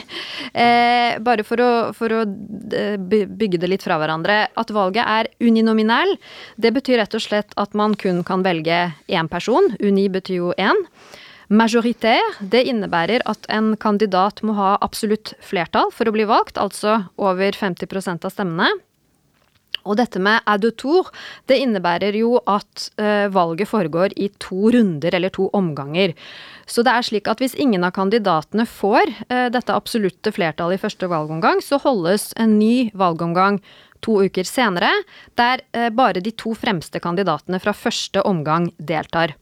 Eh, 0.57 1.19
bare 1.21 1.43
for 1.45 1.61
å, 1.61 1.71
for 1.93 2.09
å, 2.09 2.23
eh, 2.73 2.95
bygge 2.97 3.59
det 3.61 3.69
litt 3.69 3.85
fra 3.85 3.99
hverandre. 4.01 4.47
At 4.57 4.73
valget 4.73 5.05
er 5.05 5.29
uninominal, 5.37 6.15
det 6.57 6.73
betyr 6.73 6.97
rett 7.03 7.13
og 7.13 7.21
slett 7.21 7.53
at 7.61 7.77
man 7.77 7.93
kun 7.93 8.23
kan 8.25 8.41
velge 8.41 8.87
én 9.05 9.29
person. 9.29 9.69
Uni 9.85 10.07
betyr 10.09 10.39
jo 10.39 10.55
én. 10.57 10.81
Majoritaire, 11.53 12.39
det 12.41 12.63
innebærer 12.65 13.21
at 13.29 13.45
en 13.53 13.75
kandidat 13.77 14.41
må 14.41 14.55
ha 14.57 14.71
absolutt 14.81 15.35
flertall 15.43 15.91
for 15.93 16.09
å 16.09 16.13
bli 16.15 16.25
valgt, 16.25 16.57
altså 16.57 17.03
over 17.21 17.53
50% 17.53 18.25
av 18.25 18.33
stemmene. 18.33 18.71
Og 19.83 19.97
dette 19.99 20.19
med 20.23 20.39
adutour, 20.47 21.09
det 21.51 21.59
innebærer 21.59 22.15
jo 22.15 22.37
at 22.47 22.87
uh, 22.95 23.27
valget 23.33 23.67
foregår 23.67 24.15
i 24.15 24.29
to 24.41 24.71
runder 24.71 25.13
eller 25.13 25.33
to 25.35 25.49
omganger. 25.53 26.15
Så 26.65 26.85
det 26.87 26.93
er 26.95 27.05
slik 27.05 27.27
at 27.27 27.43
hvis 27.43 27.57
ingen 27.59 27.83
av 27.83 27.91
kandidatene 27.97 28.65
får 28.69 29.11
uh, 29.27 29.49
dette 29.51 29.75
absolutte 29.75 30.31
flertallet 30.33 30.79
i 30.79 30.83
første 30.85 31.11
valgomgang, 31.11 31.59
så 31.61 31.81
holdes 31.83 32.31
en 32.39 32.55
ny 32.61 32.89
valgomgang 32.95 33.59
to 34.03 34.21
uker 34.23 34.47
senere, 34.47 34.91
der 35.39 35.67
uh, 35.75 35.91
bare 35.91 36.23
de 36.23 36.31
to 36.31 36.55
fremste 36.55 37.03
kandidatene 37.03 37.59
fra 37.61 37.75
første 37.75 38.23
omgang 38.23 38.71
deltar. 38.79 39.35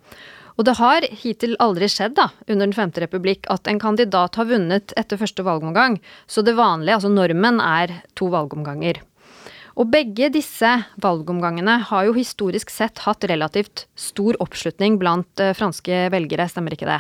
Og 0.58 0.66
det 0.68 0.78
har 0.80 1.06
hittil 1.24 1.56
aldri 1.64 1.88
skjedd 1.92 2.18
da, 2.18 2.30
under 2.48 2.66
Den 2.66 2.76
femte 2.76 3.04
republikk 3.04 3.48
at 3.54 3.68
en 3.68 3.80
kandidat 3.80 4.36
har 4.40 4.50
vunnet 4.50 4.94
etter 5.00 5.20
første 5.20 5.46
valgomgang, 5.48 6.00
så 6.28 6.44
det 6.44 6.58
vanlige, 6.60 6.98
altså 7.00 7.12
normen, 7.14 7.62
er 7.62 8.02
to 8.20 8.28
valgomganger. 8.34 9.02
Og 9.80 9.88
begge 9.92 10.28
disse 10.34 10.70
valgomgangene 11.02 11.78
har 11.88 12.06
jo 12.08 12.18
historisk 12.18 12.74
sett 12.74 13.02
hatt 13.06 13.24
relativt 13.32 13.86
stor 13.96 14.36
oppslutning 14.44 15.00
blant 15.02 15.40
eh, 15.40 15.56
franske 15.58 16.10
velgere, 16.12 16.50
stemmer 16.52 16.76
ikke 16.76 16.90
det? 16.90 17.00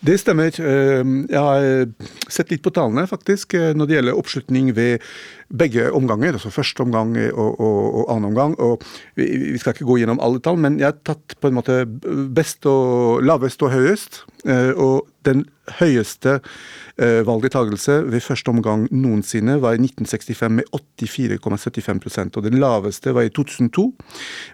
Det 0.00 0.14
stemmer. 0.20 0.54
Ehm, 0.62 1.26
jeg 1.28 1.42
har 1.42 1.88
sett 2.30 2.52
litt 2.52 2.62
på 2.64 2.72
tallene, 2.74 3.06
faktisk, 3.10 3.54
eh, 3.58 3.74
når 3.76 3.88
det 3.88 3.96
gjelder 3.98 4.20
oppslutning 4.20 4.70
ved 4.76 5.04
begge 5.48 5.88
omganger. 5.92 6.36
Altså 6.38 6.52
første 6.54 6.84
omgang 6.84 7.16
og, 7.32 7.60
og, 7.60 7.80
og 8.00 8.12
annen 8.14 8.30
omgang. 8.30 8.56
og 8.58 8.84
vi, 9.16 9.26
vi, 9.52 9.58
skal 9.58 9.74
ikke 9.74 9.88
gå 9.88 10.00
gjennom 10.02 10.20
alle 10.24 10.40
tall, 10.44 10.60
men 10.60 10.78
jeg 10.80 10.92
har 10.92 10.98
tatt 11.04 11.36
på 11.40 11.50
en 11.50 11.58
måte 11.58 11.82
best 12.34 12.66
og 12.68 13.24
lavest 13.24 13.62
og 13.62 13.74
høyest. 13.74 14.22
Eh, 14.48 14.72
og 14.76 15.08
den 15.26 15.46
høyeste 15.78 16.40
eh, 16.98 17.26
valgdeltakelse 17.26 17.92
ved 18.08 18.20
første 18.24 18.48
omgang 18.48 18.88
noensinne 18.94 19.62
var 19.62 19.72
i 19.76 19.80
1965 19.82 20.52
med 20.56 20.64
84,75% 20.72 22.36
og 22.36 22.42
den 22.46 22.58
laveste 22.62 23.14
var 23.14 23.22
i 23.26 23.28
2002 23.28 23.94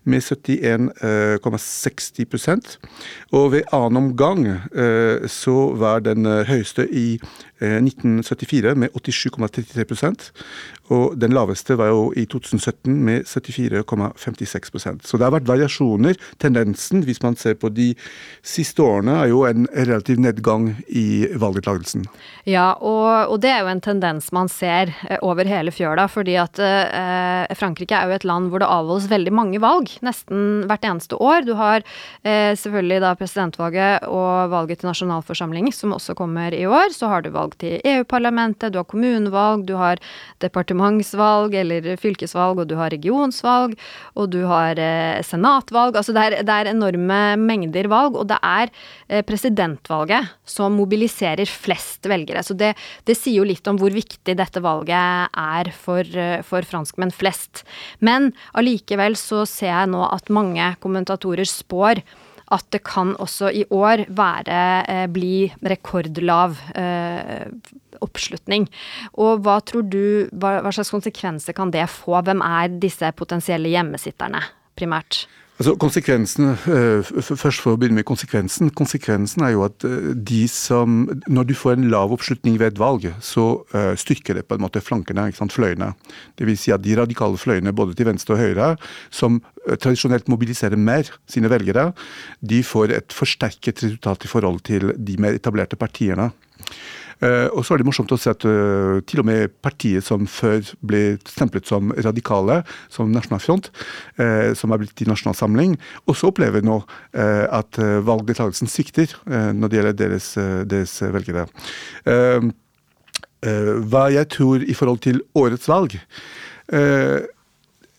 med 0.05 0.21
71,60 0.21 2.79
Og 3.33 3.53
ved 3.53 3.63
annen 3.73 3.97
omgang 3.97 4.47
eh, 4.49 5.29
så 5.31 5.75
var 5.79 5.99
den 6.01 6.27
eh, 6.27 6.47
høyeste 6.49 6.89
i 6.91 7.21
1974 7.61 8.71
eh, 8.71 8.77
med 8.77 8.89
87,33 8.99 10.33
og 10.93 11.15
den 11.17 11.33
laveste 11.33 11.79
var 11.81 11.89
jo 11.89 12.11
i 12.17 12.27
2017 12.29 12.93
med 13.07 13.25
74,56% 13.25 15.07
Så 15.09 15.17
det 15.17 15.25
har 15.25 15.33
vært 15.33 15.49
variasjoner. 15.49 16.19
Tendensen, 16.43 17.05
hvis 17.07 17.23
man 17.25 17.39
ser 17.41 17.57
på 17.57 17.71
de 17.73 17.93
siste 18.45 18.85
årene, 18.85 19.17
er 19.23 19.31
jo 19.33 19.45
en 19.49 19.65
relativ 19.73 20.21
nedgang 20.21 20.75
i 20.89 21.25
valgdeltakelsen. 21.41 22.05
Ja, 22.45 22.75
og, 22.81 23.33
og, 23.33 23.39
det 23.41 23.53
er 23.55 23.63
jo 23.65 23.73
en 23.73 23.81
tendens 23.85 24.29
man 24.37 24.51
ser 24.53 24.93
eh, 25.09 25.17
over 25.25 25.49
hele 25.49 25.73
fjøla, 25.73 26.05
fordi 26.13 26.37
at 26.41 26.61
eh, 26.61 27.55
Frankrike 27.57 27.97
er 27.97 28.11
jo 28.11 28.19
et 28.19 28.29
land 28.29 28.51
hvor 28.53 28.61
det 28.61 28.69
avholdes 28.69 29.09
veldig 29.09 29.33
mange 29.33 29.63
valg, 29.65 29.89
nesten 30.05 30.67
hvert 30.69 30.85
eneste 30.85 31.17
år. 31.17 31.49
Du 31.49 31.55
har 31.57 31.81
eh, 31.81 32.53
selvfølgelig 32.61 33.01
da 33.07 33.15
presidentvalget 33.17 34.09
og 34.11 34.53
valget 34.53 34.83
til 34.83 34.93
nasjonalforsamling, 34.93 35.73
som 35.73 35.97
også 35.97 36.17
kommer 36.19 36.53
i 36.53 36.67
år. 36.69 36.93
Så 36.93 37.09
har 37.09 37.25
du 37.25 37.33
valg 37.33 37.57
til 37.63 37.81
EU-parlamentet, 37.81 38.75
du 38.75 38.81
har 38.83 38.89
kommunevalg, 38.91 39.65
du 39.65 39.77
har 39.81 40.03
departementsvalg 40.75 41.55
eller 41.55 41.97
fylkesvalg, 42.01 42.61
og 42.61 42.69
du 42.69 42.77
har 42.77 42.91
regionsvalg, 42.91 43.77
og 44.17 44.31
du 44.31 44.45
har 44.49 44.79
eh, 44.79 45.23
senatvalg. 45.23 45.97
Altså 45.97 46.13
det 46.13 46.23
er, 46.25 46.37
det 46.43 46.55
er, 46.55 46.73
enorme 46.75 47.37
mengder 47.39 47.89
valg, 47.89 48.17
og 48.17 48.29
det 48.29 48.39
er 48.43 48.71
eh, 49.09 49.23
presidentvalget 49.25 50.35
som 50.45 50.75
mobiliserer 50.75 51.47
flest 51.47 52.07
velgere. 52.07 52.43
Så 52.43 52.55
det, 52.55 52.75
det, 53.07 53.17
sier 53.17 53.41
jo 53.41 53.49
litt 53.49 53.67
om 53.69 53.79
hvor 53.79 53.95
viktig 53.95 54.37
dette 54.37 54.63
valget 54.65 55.31
er 55.31 55.71
for, 55.73 56.03
eh, 56.03 56.43
for 56.43 56.63
franskmenn 56.67 57.15
flest. 57.15 57.65
Men 58.01 58.33
allikevel 58.55 59.17
så 59.17 59.45
ser 59.47 59.73
jeg 59.73 59.93
nå 59.95 60.05
at 60.11 60.33
mange 60.33 60.75
kommentatorer 60.83 61.49
spår 61.49 62.03
at 62.55 62.67
det 62.75 62.83
kan 62.87 63.15
også 63.21 63.51
i 63.51 63.65
år 63.75 64.07
være, 64.15 64.59
eh, 64.89 65.07
bli 65.11 65.53
rekordlav 65.63 66.57
eh, 66.79 67.47
oppslutning. 68.05 68.69
Og 69.19 69.45
hva 69.45 69.61
tror 69.67 69.87
du, 69.87 70.29
hva, 70.33 70.61
hva 70.65 70.73
slags 70.75 70.93
konsekvenser 70.95 71.57
kan 71.57 71.73
det 71.75 71.87
få? 71.93 72.21
Hvem 72.25 72.43
er 72.45 72.79
disse 72.83 73.11
potensielle 73.19 73.73
hjemmesitterne, 73.73 74.43
primært? 74.79 75.25
Altså 75.55 75.77
konsekvensen, 75.79 76.49
eh, 76.67 77.11
Først 77.23 77.63
for 77.63 77.75
å 77.75 77.79
begynne 77.79 78.01
med 78.01 78.07
konsekvensen. 78.09 78.73
Konsekvensen 78.75 79.45
er 79.47 79.53
jo 79.55 79.63
at 79.63 79.85
eh, 79.87 80.11
de 80.19 80.49
som 80.51 81.05
Når 81.29 81.47
du 81.47 81.55
får 81.55 81.77
en 81.77 81.91
lav 81.93 82.11
oppslutning 82.11 82.59
ved 82.59 82.73
et 82.73 82.81
valg, 82.81 83.07
så 83.23 83.63
eh, 83.73 83.95
styrker 83.95 84.35
det 84.35 84.49
på 84.49 84.59
en 84.59 84.65
måte 84.65 84.83
flankene, 84.83 85.29
ikke 85.31 85.45
sant, 85.45 85.55
fløyene. 85.55 85.93
Vil 86.43 86.59
si 86.59 86.75
at 86.75 86.83
de 86.83 86.97
radikale 86.99 87.39
fløyene 87.39 87.73
både 87.73 87.95
til 87.95 88.11
venstre 88.11 88.35
og 88.35 88.43
høyre, 88.43 88.73
som 89.15 89.39
tradisjonelt 89.65 90.27
mobiliserer 90.29 90.77
mer 90.77 91.07
sine 91.31 91.49
velgere, 91.49 91.93
de 92.43 92.61
får 92.67 92.91
et 92.99 93.15
forsterket 93.15 93.85
resultat 93.87 94.27
i 94.27 94.29
forhold 94.29 94.61
til 94.67 94.91
de 94.99 95.17
mer 95.23 95.39
etablerte 95.39 95.79
partiene. 95.79 96.33
Uh, 97.23 97.49
og 97.55 97.63
så 97.65 97.75
er 97.75 97.83
det 97.83 97.87
morsomt 97.89 98.13
å 98.15 98.19
se 98.21 98.33
at 98.33 98.45
uh, 98.49 98.99
til 99.07 99.23
og 99.23 99.29
med 99.29 99.53
partiet 99.65 100.05
som 100.07 100.27
før 100.31 100.65
ble 100.87 101.03
stemplet 101.29 101.69
som 101.69 101.93
radikale, 101.95 102.63
som 102.93 103.13
Nasjonal 103.15 103.43
Front, 103.45 103.71
uh, 104.19 104.51
som 104.59 104.75
er 104.75 104.83
blitt 104.83 105.05
i 105.05 105.09
Nasjonal 105.09 105.39
Samling, 105.39 105.77
også 106.11 106.33
opplever 106.33 106.65
nå 106.65 106.81
at 107.15 107.79
valgdeltakelsen 108.07 108.69
svikter 108.71 109.11
når 109.27 109.71
det 109.71 109.79
gjelder 109.79 109.97
deres, 109.99 110.27
deres 110.69 110.93
velgere. 111.15 111.45
hva 113.93 114.05
jeg 114.13 114.29
tror 114.35 114.65
i 114.65 114.77
forhold 114.77 115.01
til 115.07 115.21
årets 115.39 115.69
valg 115.71 115.97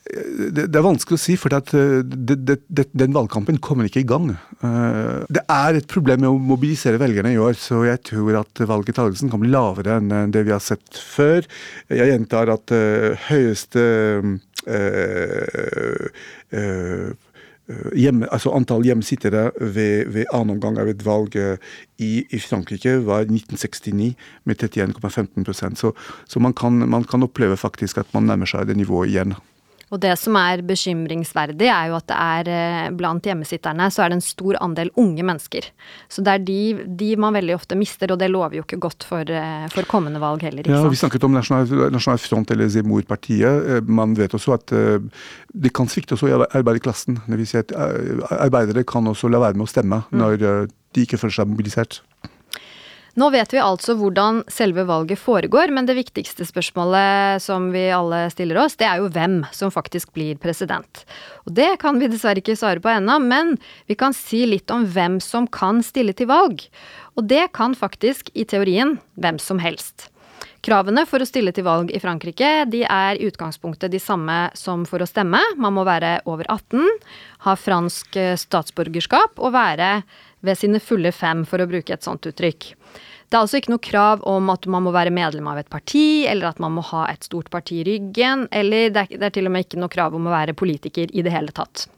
det, 0.06 0.66
det, 0.70 0.78
er 0.78 0.84
vanskelig 0.84 1.18
å 1.18 1.20
si, 1.20 1.34
for 1.40 1.54
eh, 1.56 2.00
det, 2.06 2.36
det, 2.46 2.86
den 2.94 3.14
valgkampen 3.16 3.58
kommer 3.62 3.88
ikke 3.88 4.04
i 4.04 4.08
gang. 4.08 4.30
Eh, 4.62 5.26
det 5.32 5.42
er 5.50 5.78
et 5.78 5.88
problem 5.90 6.22
med 6.22 6.30
å 6.30 6.38
mobilisere 6.52 7.00
velgerne 7.02 7.34
i 7.34 7.40
år, 7.42 7.58
så 7.58 7.82
jeg 7.88 8.02
tror 8.06 8.40
at 8.42 8.62
valgdeltakelsen 8.62 9.32
kan 9.32 9.42
bli 9.42 9.52
lavere 9.52 9.98
enn 9.98 10.32
det 10.34 10.46
vi 10.46 10.54
har 10.54 10.62
sett 10.62 11.00
før. 11.00 11.46
Jeg 11.90 12.10
gjentar 12.12 12.52
at 12.54 12.74
høyeste 13.28 13.86
øh, 14.66 16.10
øh, 16.54 17.14
Hjemme, 17.98 18.28
altså 18.30 18.52
antall 18.54 18.84
hjemsittere 18.86 19.48
ved, 19.58 20.12
ved 20.14 20.28
annen 20.30 20.52
omgang 20.54 20.76
av 20.78 20.86
et 20.86 21.00
valg 21.02 21.34
i, 21.34 22.12
i 22.22 22.38
Frankrike 22.38 22.92
var 23.02 23.26
1969 23.26 24.12
med 24.46 24.62
31,15 24.62 25.74
Så, 25.74 25.90
så 26.30 26.38
man, 26.38 26.54
kan, 26.54 26.78
man 26.86 27.02
kan 27.02 27.26
oppleve 27.26 27.58
faktisk 27.58 27.98
at 27.98 28.14
man 28.14 28.30
nærmer 28.30 28.46
seg 28.46 28.70
det 28.70 28.78
nivået 28.78 29.10
igjen. 29.10 29.34
Og 29.94 30.00
det 30.02 30.16
som 30.18 30.34
er 30.40 30.64
bekymringsverdig, 30.66 31.68
er 31.70 31.90
jo 31.92 31.96
at 32.00 32.06
det 32.10 32.16
er 32.18 32.48
eh, 32.50 32.88
blant 32.98 33.26
hjemmesitterne 33.26 33.86
så 33.94 34.02
er 34.02 34.10
det 34.10 34.18
en 34.18 34.24
stor 34.24 34.58
andel 34.64 34.90
unge 34.98 35.22
mennesker. 35.26 35.68
Så 36.10 36.24
det 36.26 36.32
er 36.32 36.42
de, 36.42 36.58
de 36.98 37.12
man 37.22 37.36
veldig 37.36 37.54
ofte 37.54 37.78
mister, 37.78 38.10
og 38.10 38.18
det 38.18 38.32
lover 38.32 38.58
jo 38.58 38.64
ikke 38.66 38.80
godt 38.82 39.06
for, 39.06 39.22
eh, 39.30 39.68
for 39.70 39.86
kommende 39.86 40.22
valg 40.22 40.42
heller. 40.42 40.66
ja, 40.66 40.82
Vi 40.90 40.98
snakket 40.98 41.28
om 41.28 41.36
Nasjonal, 41.36 41.92
Nasjonal 41.94 42.18
Front 42.22 42.50
eller 42.50 42.72
Zemmour-partiet. 42.74 43.70
Eh, 43.76 43.80
man 43.86 44.18
vet 44.18 44.34
også 44.34 44.56
at 44.56 44.74
det 45.54 45.72
kan 45.76 45.86
svikte 45.90 46.16
også 46.16 46.32
i 46.32 46.34
arbeiderklassen. 46.34 47.20
Det 47.22 47.38
vil 47.38 47.46
si 47.46 47.60
at 47.60 47.70
arbeidere 47.76 48.82
kan 48.84 49.06
også 49.06 49.30
la 49.30 49.38
være 49.44 49.54
med 49.54 49.68
å 49.68 49.70
stemme 49.70 50.02
mm. 50.08 50.18
når 50.18 50.42
de 50.66 51.04
ikke 51.04 51.20
føler 51.20 51.38
seg 51.38 51.52
mobilisert. 51.52 52.00
Nå 53.16 53.30
vet 53.32 53.48
vi 53.54 53.60
altså 53.64 53.94
hvordan 53.96 54.42
selve 54.52 54.82
valget 54.84 55.16
foregår, 55.16 55.70
men 55.72 55.86
det 55.88 55.94
viktigste 55.96 56.44
spørsmålet 56.44 57.40
som 57.40 57.70
vi 57.72 57.86
alle 57.88 58.26
stiller 58.28 58.58
oss, 58.60 58.76
det 58.76 58.84
er 58.84 59.00
jo 59.00 59.08
hvem 59.08 59.38
som 59.56 59.72
faktisk 59.72 60.10
blir 60.12 60.36
president. 60.36 61.00
Og 61.48 61.54
det 61.56 61.70
kan 61.80 61.96
vi 61.96 62.10
dessverre 62.12 62.42
ikke 62.42 62.58
svare 62.60 62.82
på 62.84 62.92
ennå, 62.92 63.16
men 63.24 63.54
vi 63.88 63.96
kan 63.96 64.12
si 64.12 64.42
litt 64.44 64.68
om 64.74 64.84
hvem 64.84 65.16
som 65.24 65.48
kan 65.48 65.80
stille 65.86 66.12
til 66.12 66.28
valg. 66.28 66.66
Og 67.16 67.24
det 67.24 67.46
kan 67.56 67.72
faktisk, 67.72 68.28
i 68.36 68.44
teorien, 68.44 68.98
hvem 69.16 69.40
som 69.40 69.64
helst. 69.64 70.10
Kravene 70.66 71.06
for 71.08 71.22
å 71.22 71.28
stille 71.28 71.52
til 71.56 71.64
valg 71.64 71.92
i 71.94 72.00
Frankrike 72.02 72.66
de 72.68 72.82
er 72.84 73.16
i 73.16 73.28
utgangspunktet 73.30 73.92
de 73.92 74.00
samme 74.02 74.50
som 74.58 74.84
for 74.88 75.00
å 75.00 75.08
stemme. 75.08 75.40
Man 75.56 75.76
må 75.76 75.86
være 75.88 76.18
over 76.28 76.48
18, 76.52 76.84
ha 77.46 77.54
fransk 77.56 78.18
statsborgerskap 78.44 79.38
og 79.40 79.54
være 79.56 80.00
ved 80.46 80.58
sine 80.58 80.80
fulle 80.82 81.12
fem, 81.14 81.44
for 81.48 81.62
å 81.62 81.68
bruke 81.70 81.94
et 81.94 82.06
sånt 82.06 82.26
uttrykk. 82.28 82.70
Det 83.26 83.34
er 83.34 83.42
altså 83.42 83.58
ikke 83.58 83.72
noe 83.72 83.82
krav 83.82 84.22
om 84.30 84.52
at 84.52 84.68
man 84.70 84.84
må 84.86 84.92
være 84.94 85.10
medlem 85.14 85.48
av 85.50 85.58
et 85.58 85.70
parti, 85.70 86.24
eller 86.30 86.52
at 86.52 86.60
man 86.62 86.76
må 86.76 86.84
ha 86.92 87.08
et 87.10 87.26
stort 87.26 87.50
parti 87.50 87.80
i 87.80 87.86
ryggen, 87.88 88.46
eller 88.54 88.92
det 88.94 89.06
er, 89.18 89.30
til 89.34 89.50
og 89.50 89.54
med 89.54 89.66
ikke 89.66 89.80
noe 89.82 89.92
krav 89.92 90.14
om 90.14 90.28
å 90.28 90.34
være 90.34 90.54
politiker 90.58 91.10
i 91.10 91.24
det 91.26 91.34
hele 91.34 91.54
tatt. 91.54 91.88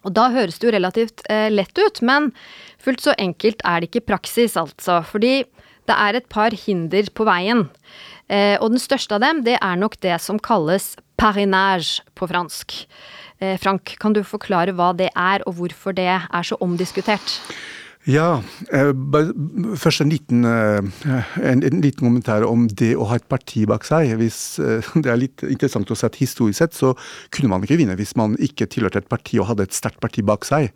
Og 0.00 0.14
da 0.16 0.30
høres 0.32 0.56
det 0.56 0.70
jo 0.70 0.72
relativt 0.72 1.26
eh, 1.28 1.50
lett 1.52 1.76
ut, 1.76 2.00
men 2.00 2.30
fullt 2.80 3.04
så 3.04 3.16
enkelt 3.20 3.60
er 3.68 3.82
det 3.82 3.90
ikke 3.90 4.06
praksis, 4.14 4.56
altså. 4.56 5.02
Fordi 5.04 5.42
det 5.90 5.96
er 5.96 6.16
et 6.16 6.30
par 6.32 6.56
hinder 6.56 7.12
på 7.12 7.26
veien. 7.28 7.66
Eh, 8.32 8.56
og 8.62 8.72
den 8.72 8.80
største 8.80 9.18
av 9.18 9.24
dem, 9.26 9.44
det 9.44 9.58
er 9.60 9.76
nok 9.76 9.98
det 10.00 10.16
som 10.24 10.40
kalles 10.40 10.94
parinage 11.20 12.00
på 12.16 12.30
fransk. 12.30 12.78
Eh, 13.40 13.56
Frank, 13.56 13.96
kan 14.00 14.12
du 14.12 14.20
forklare 14.26 14.74
hva 14.76 14.90
det 14.96 15.08
er, 15.16 15.44
og 15.48 15.56
hvorfor 15.56 15.96
det 15.96 16.08
er 16.12 16.42
så 16.44 16.58
omdiskutert? 16.60 17.38
Ja, 18.08 18.40
eh, 18.72 18.94
først 19.76 20.00
en 20.00 20.08
liten, 20.08 20.44
eh, 20.48 20.80
en, 21.36 21.62
en 21.62 21.82
liten, 21.82 22.00
kommentar 22.00 22.46
om 22.48 22.62
det 22.66 22.94
å 22.96 23.04
ha 23.10 23.18
et 23.18 23.28
parti 23.28 23.66
bak 23.68 23.84
seg. 23.84 24.14
Hvis, 24.16 24.58
eh, 24.58 24.80
det 25.04 25.10
er 25.12 25.20
litt 25.20 25.44
interessant 25.44 25.90
å 25.92 25.98
si 25.98 26.06
at 26.08 26.16
Historisk 26.16 26.62
sett 26.62 26.78
så 26.78 26.94
kunne 27.28 27.52
man 27.52 27.66
ikke 27.66 27.76
vinne 27.76 27.98
hvis 28.00 28.16
man 28.16 28.38
ikke 28.40 28.70
tilhørte 28.72 29.02
et 29.04 29.10
parti 29.12 29.36
og 29.36 29.50
hadde 29.50 29.68
et 29.68 29.76
sterkt 29.76 30.00
parti 30.00 30.24
bak 30.24 30.48
seg. 30.48 30.72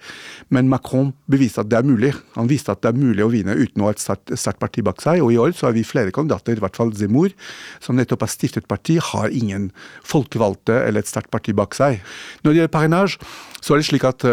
Men 0.53 0.69
Macron 0.69 1.15
beviste 1.25 1.65
at 1.65 1.73
det 1.73 1.81
er 1.81 1.89
mulig. 1.89 2.13
Han 2.37 2.53
viste 2.53 2.77
at 2.77 2.85
det 2.85 2.93
er 2.93 3.01
mulig 3.01 3.25
å 3.25 3.33
vinne 3.33 3.57
uten 3.57 3.81
å 3.81 3.89
ha 3.89 3.97
et 3.97 4.05
sterkt 4.05 4.61
parti 4.61 4.85
bak 4.85 5.01
seg. 5.01 5.25
Og 5.25 5.33
i 5.33 5.41
år 5.41 5.57
så 5.57 5.71
har 5.71 5.79
vi 5.79 5.89
flere 5.89 6.13
kandidater, 6.13 6.61
i 6.61 6.61
hvert 6.61 6.77
fall 6.77 6.93
Zemmour, 6.93 7.33
som 7.81 7.97
nettopp 7.97 8.29
har 8.29 8.37
stiftet 8.37 8.69
parti, 8.69 9.01
har 9.01 9.33
ingen 9.33 9.71
folkevalgte 10.05 10.77
eller 10.85 11.01
et 11.01 11.09
sterkt 11.09 11.33
parti 11.33 11.57
bak 11.57 11.73
seg. 11.73 12.05
Når 12.45 12.53
det 12.53 12.61
gjelder 12.61 12.77
parinage, 12.77 13.33
så 13.65 13.73
er 13.73 13.81
det 13.81 13.89
slik 13.89 14.05
at 14.13 14.29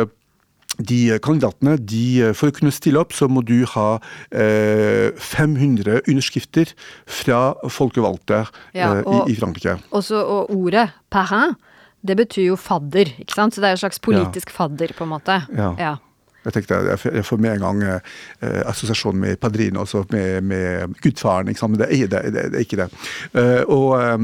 de 0.87 1.17
kandidatene, 1.23 1.77
de, 1.77 2.31
For 2.37 2.51
å 2.51 2.55
kunne 2.55 2.73
stille 2.75 3.01
opp, 3.01 3.15
så 3.15 3.29
må 3.31 3.43
du 3.45 3.63
ha 3.73 3.87
eh, 4.31 5.11
500 5.15 6.03
underskrifter 6.07 6.73
fra 7.05 7.41
folkevalgte 7.69 8.45
ja, 8.75 8.91
og, 9.01 9.01
eh, 9.01 9.31
i, 9.31 9.35
i, 9.35 9.39
Frankrike. 9.39 9.77
Også, 9.91 10.21
og 10.21 10.53
ordet 10.55 10.89
'parrain' 11.11 11.57
det 12.01 12.15
betyr 12.17 12.47
jo 12.49 12.55
fadder, 12.57 13.11
ikke 13.21 13.35
sant? 13.35 13.53
Så 13.53 13.61
det 13.61 13.69
er 13.69 13.77
en 13.77 13.83
slags 13.83 14.01
politisk 14.01 14.49
ja. 14.49 14.55
fadder, 14.55 14.93
på 14.97 15.05
en 15.05 15.11
måte. 15.13 15.35
Ja. 15.53 15.73
ja. 15.77 15.95
Jeg 16.41 16.55
tenkte, 16.55 16.73
jeg 17.05 17.21
får 17.25 17.37
med 17.37 17.51
en 17.53 17.61
gang 17.61 17.83
eh, 17.85 18.01
assosiasjon 18.65 19.19
med 19.21 19.37
Padrino, 19.37 19.79
altså 19.83 20.01
med, 20.09 20.41
med 20.41 20.95
gudfaren. 21.03 21.47
Ikke 21.51 21.61
sant? 21.61 21.71
Men 21.75 21.81
det 21.83 21.89
er, 21.93 22.07
det, 22.09 22.33
det, 22.33 22.57
er 22.57 22.63
ikke 22.65 22.79
det. 22.79 22.89
Uh, 23.37 23.61
og 23.69 23.93
uh, 23.93 24.17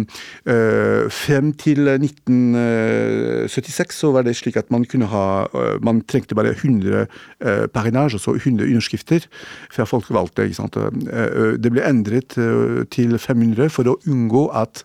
frem 1.13 1.53
til 1.62 1.86
1976 1.93 4.01
så 4.01 4.09
var 4.15 4.21
det 4.25 4.33
slik 4.39 4.57
at 4.57 4.71
man 4.74 4.81
kunne 4.89 5.05
ha 5.12 5.45
uh, 5.53 5.77
Man 5.86 6.01
trengte 6.09 6.33
bare 6.36 6.55
100 6.55 7.05
uh, 7.05 7.07
parinage, 7.74 8.13
altså 8.17 8.31
100 8.33 8.65
underskrifter 8.65 9.19
fra 9.69 9.83
folkevalgte. 9.86 10.43
ikke 10.47 10.57
sant? 10.57 10.77
det 11.57 11.71
ble 11.71 11.81
endret 11.86 12.38
til 12.93 13.17
500 13.19 13.69
for 13.74 13.88
å 13.89 14.00
unngå 14.09 14.50
at 14.57 14.83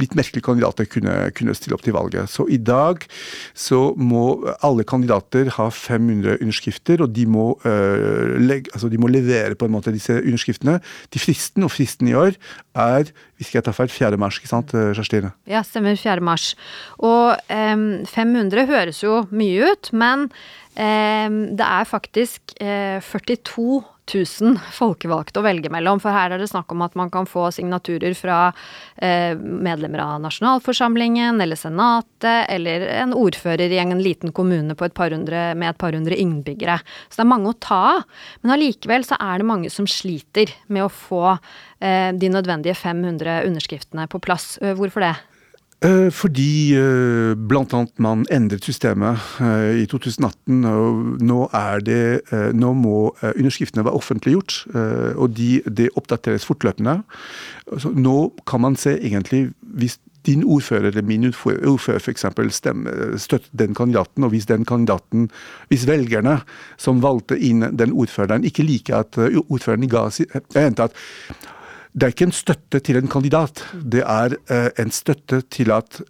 litt 0.00 0.14
merkelige 0.18 0.44
kandidater 0.46 0.84
kunne, 0.90 1.30
kunne 1.36 1.54
stille 1.54 1.74
opp 1.76 1.84
til 1.86 1.94
valget. 1.94 2.30
Så 2.30 2.46
i 2.50 2.56
dag 2.58 2.96
så 3.54 3.94
må 3.96 4.50
alle 4.62 4.84
kandidater 4.88 5.48
ha 5.56 5.70
500 5.70 6.38
underskrifter 6.40 6.71
underskrifter, 6.72 7.02
og 7.02 7.12
de 7.14 7.26
må, 7.26 7.58
uh, 7.64 8.38
legge, 8.40 8.70
altså 8.72 8.88
de 8.88 8.98
må, 8.98 9.08
levere 9.08 9.54
på 9.54 9.66
en 9.66 9.72
måte 9.72 9.92
disse 9.92 10.12
underskriftene 10.12 10.80
til 11.10 11.20
fristen. 11.20 11.62
Og 11.62 11.70
fristen 11.70 12.08
i 12.08 12.14
år 12.14 12.32
er, 12.74 13.04
hvis 13.36 13.48
ikke 13.48 13.58
jeg 13.58 13.64
tar 13.64 13.72
feil, 13.76 13.88
4. 13.88 14.16
mars, 14.16 14.38
ikke 14.38 14.48
sant 14.48 14.72
eh, 14.74 14.92
Kjerstine? 14.94 15.32
Ja, 15.46 15.62
stemmer. 15.62 15.96
4. 15.96 16.20
mars. 16.20 16.54
Og 16.98 17.36
um, 17.50 18.04
500 18.06 18.66
høres 18.66 19.02
jo 19.02 19.26
mye 19.30 19.72
ut, 19.72 19.92
men 19.92 20.28
um, 20.76 21.40
det 21.56 21.66
er 21.66 21.84
faktisk 21.88 22.54
uh, 22.62 23.00
42 23.02 23.82
1000 24.10 24.58
folkevalgte 24.74 25.40
å 25.40 25.44
velge 25.46 25.70
mellom. 25.72 26.00
For 26.02 26.14
her 26.14 26.34
er 26.34 26.42
det 26.42 26.50
snakk 26.50 26.72
om 26.74 26.82
at 26.84 26.96
man 26.98 27.10
kan 27.12 27.28
få 27.28 27.46
signaturer 27.54 28.14
fra 28.18 28.38
eh, 28.96 29.36
medlemmer 29.38 30.02
av 30.04 30.20
nasjonalforsamlingen 30.24 31.40
eller 31.42 31.58
senatet, 31.58 32.48
eller 32.52 32.86
en 32.98 33.14
ordfører 33.16 33.72
i 33.72 33.80
en 33.82 34.02
liten 34.02 34.34
kommune 34.34 34.74
et 34.88 34.94
hundre, 35.14 35.44
med 35.54 35.70
et 35.70 35.80
par 35.80 35.94
hundre 35.96 36.18
innbyggere. 36.18 36.80
Så 37.08 37.20
det 37.20 37.26
er 37.26 37.32
mange 37.34 37.52
å 37.52 37.58
ta 37.62 37.82
av. 37.82 38.02
Men 38.42 38.56
allikevel 38.56 39.06
så 39.06 39.18
er 39.22 39.40
det 39.40 39.48
mange 39.48 39.70
som 39.72 39.88
sliter 39.90 40.50
med 40.66 40.86
å 40.86 40.92
få 40.92 41.24
eh, 41.32 42.10
de 42.12 42.32
nødvendige 42.32 42.76
500 42.78 43.42
underskriftene 43.48 44.08
på 44.10 44.22
plass. 44.22 44.56
Eh, 44.62 44.74
hvorfor 44.78 45.06
det? 45.06 45.14
Eh, 45.82 46.10
fordi 46.14 46.74
eh, 46.78 47.32
bl.a. 47.34 47.80
man 47.98 48.22
endret 48.30 48.62
systemet 48.64 49.18
eh, 49.42 49.82
i 49.82 49.86
2018. 49.90 50.62
og 50.68 51.00
Nå, 51.22 51.38
det, 51.82 52.22
nå 52.54 52.70
må 52.78 52.96
underskriftene 53.32 53.84
være 53.86 53.98
offentliggjort, 53.98 54.54
og 55.16 55.34
de, 55.36 55.62
de 55.66 55.88
oppdateres 55.98 56.46
fortløpende. 56.46 57.00
Så 57.78 57.90
nå 57.94 58.32
kan 58.46 58.62
man 58.62 58.76
se 58.78 58.94
egentlig 58.98 59.48
hvis 59.60 59.98
din 60.26 60.44
ordfører 60.46 60.92
eller 60.92 61.02
min 61.02 61.26
ordfører 61.26 61.98
f.eks. 61.98 62.26
støtter 63.24 63.50
den 63.58 63.74
kandidaten, 63.74 64.24
og 64.24 64.30
hvis 64.30 64.46
den 64.46 64.64
kandidaten, 64.64 65.30
hvis 65.68 65.86
velgerne 65.88 66.38
som 66.78 67.02
valgte 67.02 67.38
inn 67.38 67.64
den 67.74 67.92
ordføreren, 67.92 68.46
ikke 68.46 68.66
liker 68.66 69.02
at 69.02 69.18
ordføreren 69.48 69.90
ga 69.90 70.06
at 70.06 70.94
det 71.92 72.06
er 72.06 72.14
ikke 72.14 72.30
en 72.30 72.34
støtte 72.34 72.80
til 72.80 72.96
en 72.96 73.10
kandidat. 73.10 73.62
Det 73.72 74.02
er 74.06 74.36
eh, 74.50 74.70
en 74.80 74.92
støtte 74.94 75.42
til 75.52 75.72
at 75.74 76.00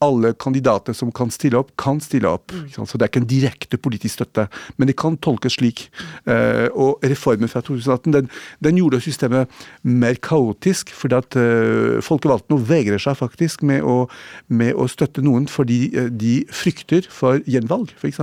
alle 0.00 0.30
kandidater 0.38 0.94
som 0.94 1.10
kan 1.14 1.30
stille 1.34 1.58
opp, 1.58 1.72
kan 1.80 1.98
stille 2.00 2.30
opp. 2.30 2.52
Mm. 2.54 2.86
Så 2.86 2.94
det 2.94 3.04
er 3.04 3.10
ikke 3.10 3.22
en 3.24 3.30
direkte 3.30 3.80
politisk 3.82 4.14
støtte, 4.20 4.44
men 4.78 4.88
det 4.88 4.96
kan 5.00 5.18
tolkes 5.18 5.58
slik. 5.58 5.88
Eh, 6.30 6.68
og 6.70 7.02
reformen 7.02 7.50
fra 7.50 7.60
2018 7.66 8.14
den, 8.14 8.30
den 8.64 8.78
gjorde 8.78 9.02
systemet 9.02 9.50
mer 9.82 10.14
kaotisk, 10.22 10.94
fordi 10.94 11.18
at 11.18 11.38
eh, 11.42 11.98
folkevalgte 12.04 12.54
nå 12.54 12.62
vegrer 12.70 13.02
seg 13.02 13.18
faktisk 13.18 13.66
med 13.66 13.82
å, 13.82 14.04
med 14.48 14.78
å 14.78 14.86
støtte 14.88 15.24
noen 15.26 15.50
fordi 15.50 15.88
de 16.14 16.40
frykter 16.54 17.10
for 17.10 17.42
gjenvalg, 17.50 17.90
f.eks. 17.98 18.22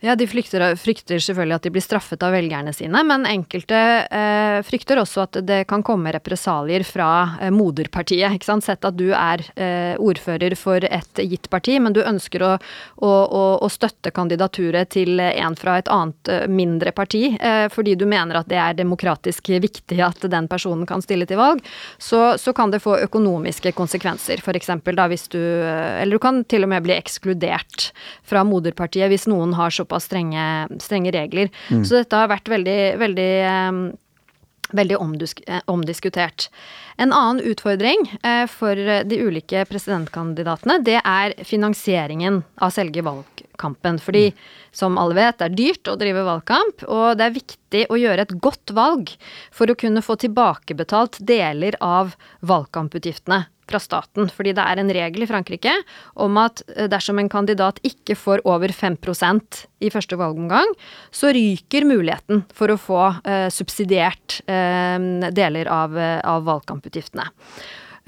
Ja, 0.00 0.14
de 0.16 0.24
frykter, 0.24 0.62
frykter, 0.80 1.18
selvfølgelig 1.20 1.58
at 1.58 1.66
de 1.66 1.70
blir 1.74 1.82
straffet 1.84 2.22
av 2.24 2.32
velgerne 2.32 2.72
sine, 2.72 3.02
men 3.04 3.26
enkelte 3.28 3.76
eh, 4.08 4.60
frykter 4.64 4.96
også 4.96 5.26
at 5.26 5.38
det 5.44 5.58
kan 5.68 5.82
komme 5.84 6.08
represalier 6.16 6.86
fra 6.88 7.08
eh, 7.36 7.50
moderpartiet. 7.52 8.32
ikke 8.32 8.48
sant? 8.48 8.64
Sett 8.64 8.86
at 8.88 8.96
du 8.96 9.10
er 9.12 9.44
eh, 9.60 10.00
ordfører 10.00 10.56
for 10.56 10.80
et 10.88 11.20
gitt 11.20 11.50
parti, 11.52 11.76
men 11.84 11.92
du 11.92 12.00
ønsker 12.00 12.44
å, 12.46 12.54
å, 13.04 13.10
å, 13.10 13.42
å 13.60 13.68
støtte 13.68 14.08
kandidaturet 14.16 14.88
til 14.96 15.20
en 15.20 15.58
fra 15.60 15.76
et 15.82 15.92
annet 15.92 16.32
eh, 16.32 16.48
mindre 16.48 16.96
parti, 16.96 17.36
eh, 17.36 17.66
fordi 17.68 17.98
du 18.00 18.06
mener 18.08 18.40
at 18.40 18.48
det 18.48 18.56
er 18.56 18.80
demokratisk 18.80 19.52
viktig 19.52 20.00
at 20.00 20.24
den 20.32 20.48
personen 20.48 20.88
kan 20.88 21.04
stille 21.04 21.28
til 21.28 21.42
valg, 21.42 21.60
så, 22.00 22.38
så 22.40 22.56
kan 22.56 22.72
det 22.72 22.80
få 22.80 22.96
økonomiske 23.04 23.74
konsekvenser. 23.76 24.40
Eksempel 24.60 24.96
da 24.96 25.10
hvis 25.12 25.28
du 25.28 25.38
eh, 25.40 26.00
Eller 26.00 26.16
du 26.16 26.24
kan 26.24 26.40
til 26.48 26.64
og 26.64 26.72
med 26.72 26.88
bli 26.88 26.96
ekskludert 26.96 27.90
fra 28.24 28.48
moderpartiet 28.48 29.12
hvis 29.12 29.28
noen 29.28 29.52
har 29.60 29.76
så 29.76 29.84
såpass 29.90 30.06
strenge, 30.06 30.68
strenge 30.80 31.10
regler. 31.10 31.50
Mm. 31.70 31.84
Så 31.84 31.98
dette 31.98 32.16
har 32.16 32.30
vært 32.30 32.48
veldig, 32.48 32.78
veldig 33.00 33.32
um, 33.50 33.82
veldig 34.70 34.96
omdisk 35.02 35.40
omdiskutert. 35.66 36.48
En 36.96 37.10
annen 37.12 37.40
utfordring 37.42 38.04
eh, 38.22 38.44
for 38.46 38.78
de 38.78 39.18
ulike 39.18 39.64
presidentkandidatene, 39.66 40.76
det 40.86 41.00
er 41.00 41.34
finansieringen 41.42 42.44
av 42.62 42.70
selge 42.76 43.02
valgkampen. 43.60 44.00
Fordi, 44.00 44.32
som 44.72 44.98
alle 44.98 45.14
vet, 45.14 45.38
det 45.38 45.44
er 45.48 45.56
dyrt 45.56 45.88
å 45.88 45.98
drive 45.98 46.24
valgkamp, 46.24 46.84
og 46.88 47.18
det 47.18 47.24
er 47.26 47.38
viktig 47.38 47.86
å 47.90 47.96
gjøre 47.98 48.22
et 48.22 48.40
godt 48.40 48.70
valg 48.72 49.10
for 49.52 49.70
å 49.70 49.76
kunne 49.76 50.02
få 50.02 50.16
tilbakebetalt 50.16 51.20
deler 51.20 51.76
av 51.80 52.16
valgkamputgiftene 52.40 53.46
fra 53.70 53.78
staten. 53.78 54.28
Fordi 54.28 54.52
det 54.52 54.64
er 54.66 54.80
en 54.80 54.90
regel 54.90 55.22
i 55.22 55.28
Frankrike 55.30 55.72
om 56.18 56.36
at 56.42 56.62
eh, 56.74 56.88
dersom 56.90 57.18
en 57.18 57.30
kandidat 57.30 57.78
ikke 57.86 58.16
får 58.18 58.42
over 58.44 58.68
5% 58.68 59.66
i 59.80 59.90
første 59.90 60.16
valgomgang, 60.18 60.74
så 61.12 61.30
ryker 61.30 61.86
muligheten 61.86 62.44
for 62.52 62.72
å 62.72 62.80
få 62.80 63.04
eh, 63.24 63.46
subsidiert 63.54 64.40
eh, 64.50 64.98
deler 65.30 65.70
av, 65.70 65.94
eh, 65.96 66.18
av 66.26 66.42
valgkamputgiftene. 66.48 67.30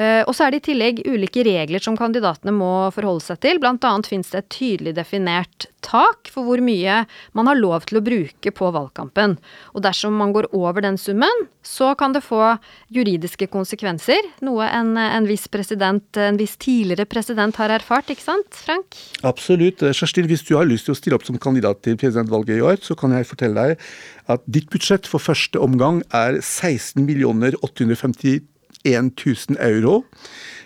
Eh, 0.02 0.22
og 0.26 0.34
så 0.34 0.46
er 0.46 0.54
det 0.54 0.62
i 0.62 0.66
tillegg 0.70 1.02
ulike 1.06 1.44
regler 1.46 1.82
som 1.82 1.96
kandidatene 1.98 2.54
må 2.54 2.72
forholde 2.94 3.24
seg 3.24 3.42
til. 3.44 3.60
Blant 3.62 3.84
annet 3.86 4.08
finnes 4.10 4.32
det 4.32 4.42
et 4.42 4.52
tydelig 4.56 4.96
definert 4.98 5.68
tak 5.82 6.30
for 6.30 6.46
hvor 6.46 6.62
mye 6.62 7.02
man 7.36 7.48
har 7.50 7.58
lov 7.58 7.88
til 7.88 7.98
å 7.98 8.04
bruke 8.04 8.52
på 8.54 8.70
valgkampen. 8.74 9.36
Og 9.74 9.84
dersom 9.84 10.14
man 10.18 10.34
går 10.34 10.48
over 10.56 10.84
den 10.84 10.98
summen, 11.00 11.46
så 11.62 11.92
kan 11.98 12.14
det 12.14 12.24
få 12.24 12.56
juridiske 12.94 13.48
konsekvenser. 13.52 14.30
Noe 14.46 14.68
en, 14.70 14.94
en 14.98 15.26
viss 15.28 15.48
president, 15.52 16.04
en 16.18 16.38
viss 16.40 16.56
tidligere 16.62 17.06
president 17.10 17.58
har 17.60 17.74
erfart, 17.74 18.10
ikke 18.14 18.24
sant 18.24 18.62
Frank? 18.62 18.98
Absolutt. 19.26 19.82
Kjerstin, 19.92 20.30
hvis 20.30 20.46
du 20.46 20.54
har 20.58 20.68
lyst 20.68 20.88
til 20.88 20.96
å 20.96 20.98
stille 20.98 21.18
opp 21.18 21.26
som 21.26 21.38
kandidat 21.42 21.82
til 21.84 21.98
presidentvalget 21.98 22.58
i 22.58 22.64
år, 22.72 22.80
så 22.82 22.98
kan 22.98 23.14
jeg 23.16 23.28
fortelle 23.28 23.66
deg 23.72 23.86
at 24.30 24.46
ditt 24.46 24.70
budsjett 24.72 25.08
for 25.10 25.22
første 25.22 25.60
omgang 25.60 26.00
er 26.14 26.38
16 26.38 27.02
millioner 27.02 27.56
850 27.62 28.51
1000 28.84 29.56
euro. 29.60 30.04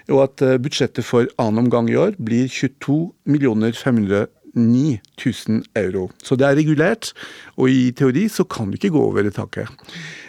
Og 0.09 0.23
at 0.23 0.43
eh, 0.43 0.59
budsjettet 0.63 1.05
for 1.05 1.27
annen 1.39 1.67
omgang 1.67 1.91
i 1.91 1.99
år 1.99 2.17
blir 2.23 2.49
22 2.49 3.15
509 3.27 5.01
000 5.19 5.63
euro. 5.77 6.11
Så 6.23 6.37
det 6.37 6.47
er 6.47 6.57
regulert, 6.57 7.13
og 7.57 7.71
i 7.71 7.91
teori 7.91 8.29
så 8.29 8.45
kan 8.45 8.71
du 8.71 8.79
ikke 8.79 8.95
gå 8.95 9.03
over 9.03 9.23
det 9.23 9.35
taket. 9.35 9.69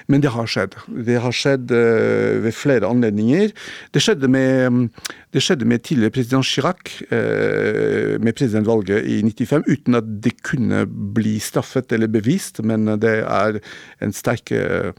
Men 0.07 0.23
det 0.23 0.31
har 0.31 0.47
skjedd. 0.47 0.75
Det 0.87 1.19
har 1.19 1.35
skjedd 1.35 1.71
uh, 1.75 2.39
ved 2.45 2.55
flere 2.55 2.87
anledninger. 2.87 3.51
Det 3.91 4.03
skjedde 4.03 4.29
med, 4.31 4.87
det 5.35 5.43
skjedde 5.43 5.67
med 5.67 5.83
tidligere 5.83 6.15
president 6.15 6.47
Chirac 6.47 6.93
uh, 7.11 8.15
med 8.23 8.31
presidentvalget 8.37 9.03
i 9.03 9.19
95, 9.25 9.65
uten 9.67 9.99
at 9.99 10.07
det 10.23 10.37
kunne 10.47 10.85
bli 10.87 11.35
straffet 11.43 11.91
eller 11.95 12.11
bevist. 12.11 12.61
Men 12.63 12.87
det 13.01 13.17
er 13.25 13.59
en 14.03 14.15
sterk, 14.15 14.53
uh, 14.55 14.95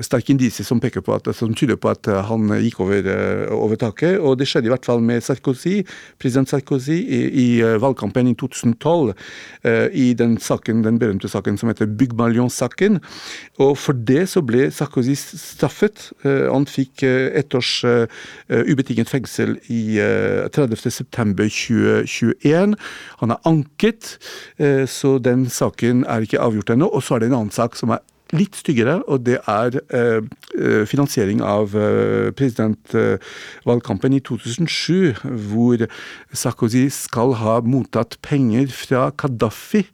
sterk 0.00 0.32
indisie 0.32 0.64
som, 0.64 0.80
som 0.80 1.54
tyder 1.54 1.76
på 1.76 1.92
at 1.92 2.08
han 2.30 2.56
gikk 2.64 2.80
over, 2.86 3.10
over, 3.52 3.76
taket. 3.76 4.16
Og 4.18 4.38
det 4.40 4.48
skjedde 4.48 4.70
i 4.70 4.72
hvert 4.72 4.88
fall 4.88 5.04
med 5.04 5.20
Sarkozy, 5.20 5.82
president 6.16 6.48
Sarkozy 6.48 6.96
i, 6.96 7.20
i 7.28 7.46
valgkampen 7.60 8.30
i 8.30 8.34
2012, 8.40 9.12
i 9.92 10.06
den 10.16 10.36
saken, 10.40 10.80
den 10.86 10.98
berømte 11.02 11.28
saken 11.28 11.58
som 11.60 11.68
heter 11.68 11.90
Bygmallion-saken. 11.90 13.00
Og 13.60 13.76
for 13.78 13.98
det 14.06 14.24
så 14.32 14.40
ble 14.46 14.70
Sarkozy 14.74 15.14
straffet. 15.16 16.12
Eh, 16.24 16.50
han 16.50 16.66
fikk 16.70 17.02
eh, 17.06 17.38
ett 17.38 17.54
års 17.56 17.84
eh, 17.84 18.06
ubetinget 18.48 19.08
fengsel 19.10 19.58
i 19.72 19.98
30.9.2021. 20.54 22.74
Han 23.22 23.30
er 23.34 23.40
anket, 23.48 24.18
så 24.90 25.18
den 25.22 25.50
saken 25.50 26.04
er 26.08 26.20
ikke 26.24 26.40
avgjort 26.42 26.70
ennå. 26.74 26.86
Og 26.88 27.02
så 27.02 27.14
er 27.14 27.18
det 27.22 27.28
en 27.30 27.38
annen 27.40 27.54
sak 27.54 27.72
som 27.78 27.90
er 27.94 28.00
litt 28.34 28.58
styggere, 28.58 28.98
og 29.06 29.22
det 29.26 29.38
er 29.46 29.78
eh, 29.94 30.82
finansiering 30.88 31.42
av 31.46 31.76
eh, 31.78 32.32
presidentvalgkampen 32.34 34.16
i 34.16 34.22
2007, 34.26 35.22
hvor 35.52 35.86
Sarkozy 36.34 36.88
skal 36.90 37.36
ha 37.38 37.60
mottatt 37.62 38.18
penger 38.26 38.72
fra 38.74 39.10
Gaddafi 39.14 39.84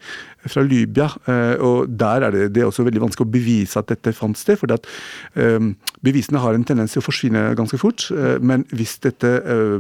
fra 0.48 0.64
Libya. 0.64 1.10
Eh, 1.28 1.60
og 1.60 1.92
Der 1.92 2.24
er 2.24 2.32
det, 2.32 2.46
det 2.54 2.62
er 2.62 2.70
også 2.70 2.86
veldig 2.88 3.04
vanskelig 3.04 3.28
å 3.28 3.34
bevise 3.34 3.82
at 3.82 3.92
dette 3.92 4.14
fant 4.16 4.38
sted. 4.38 4.56
for 4.56 4.72
at 4.72 4.88
Bevisene 6.02 6.40
har 6.40 6.56
en 6.56 6.64
tendens 6.64 6.96
til 6.96 7.02
å 7.02 7.04
forsvinne 7.04 7.52
ganske 7.58 7.78
fort. 7.78 8.08
Men 8.40 8.64
hvis 8.72 8.96
dette 9.04 9.28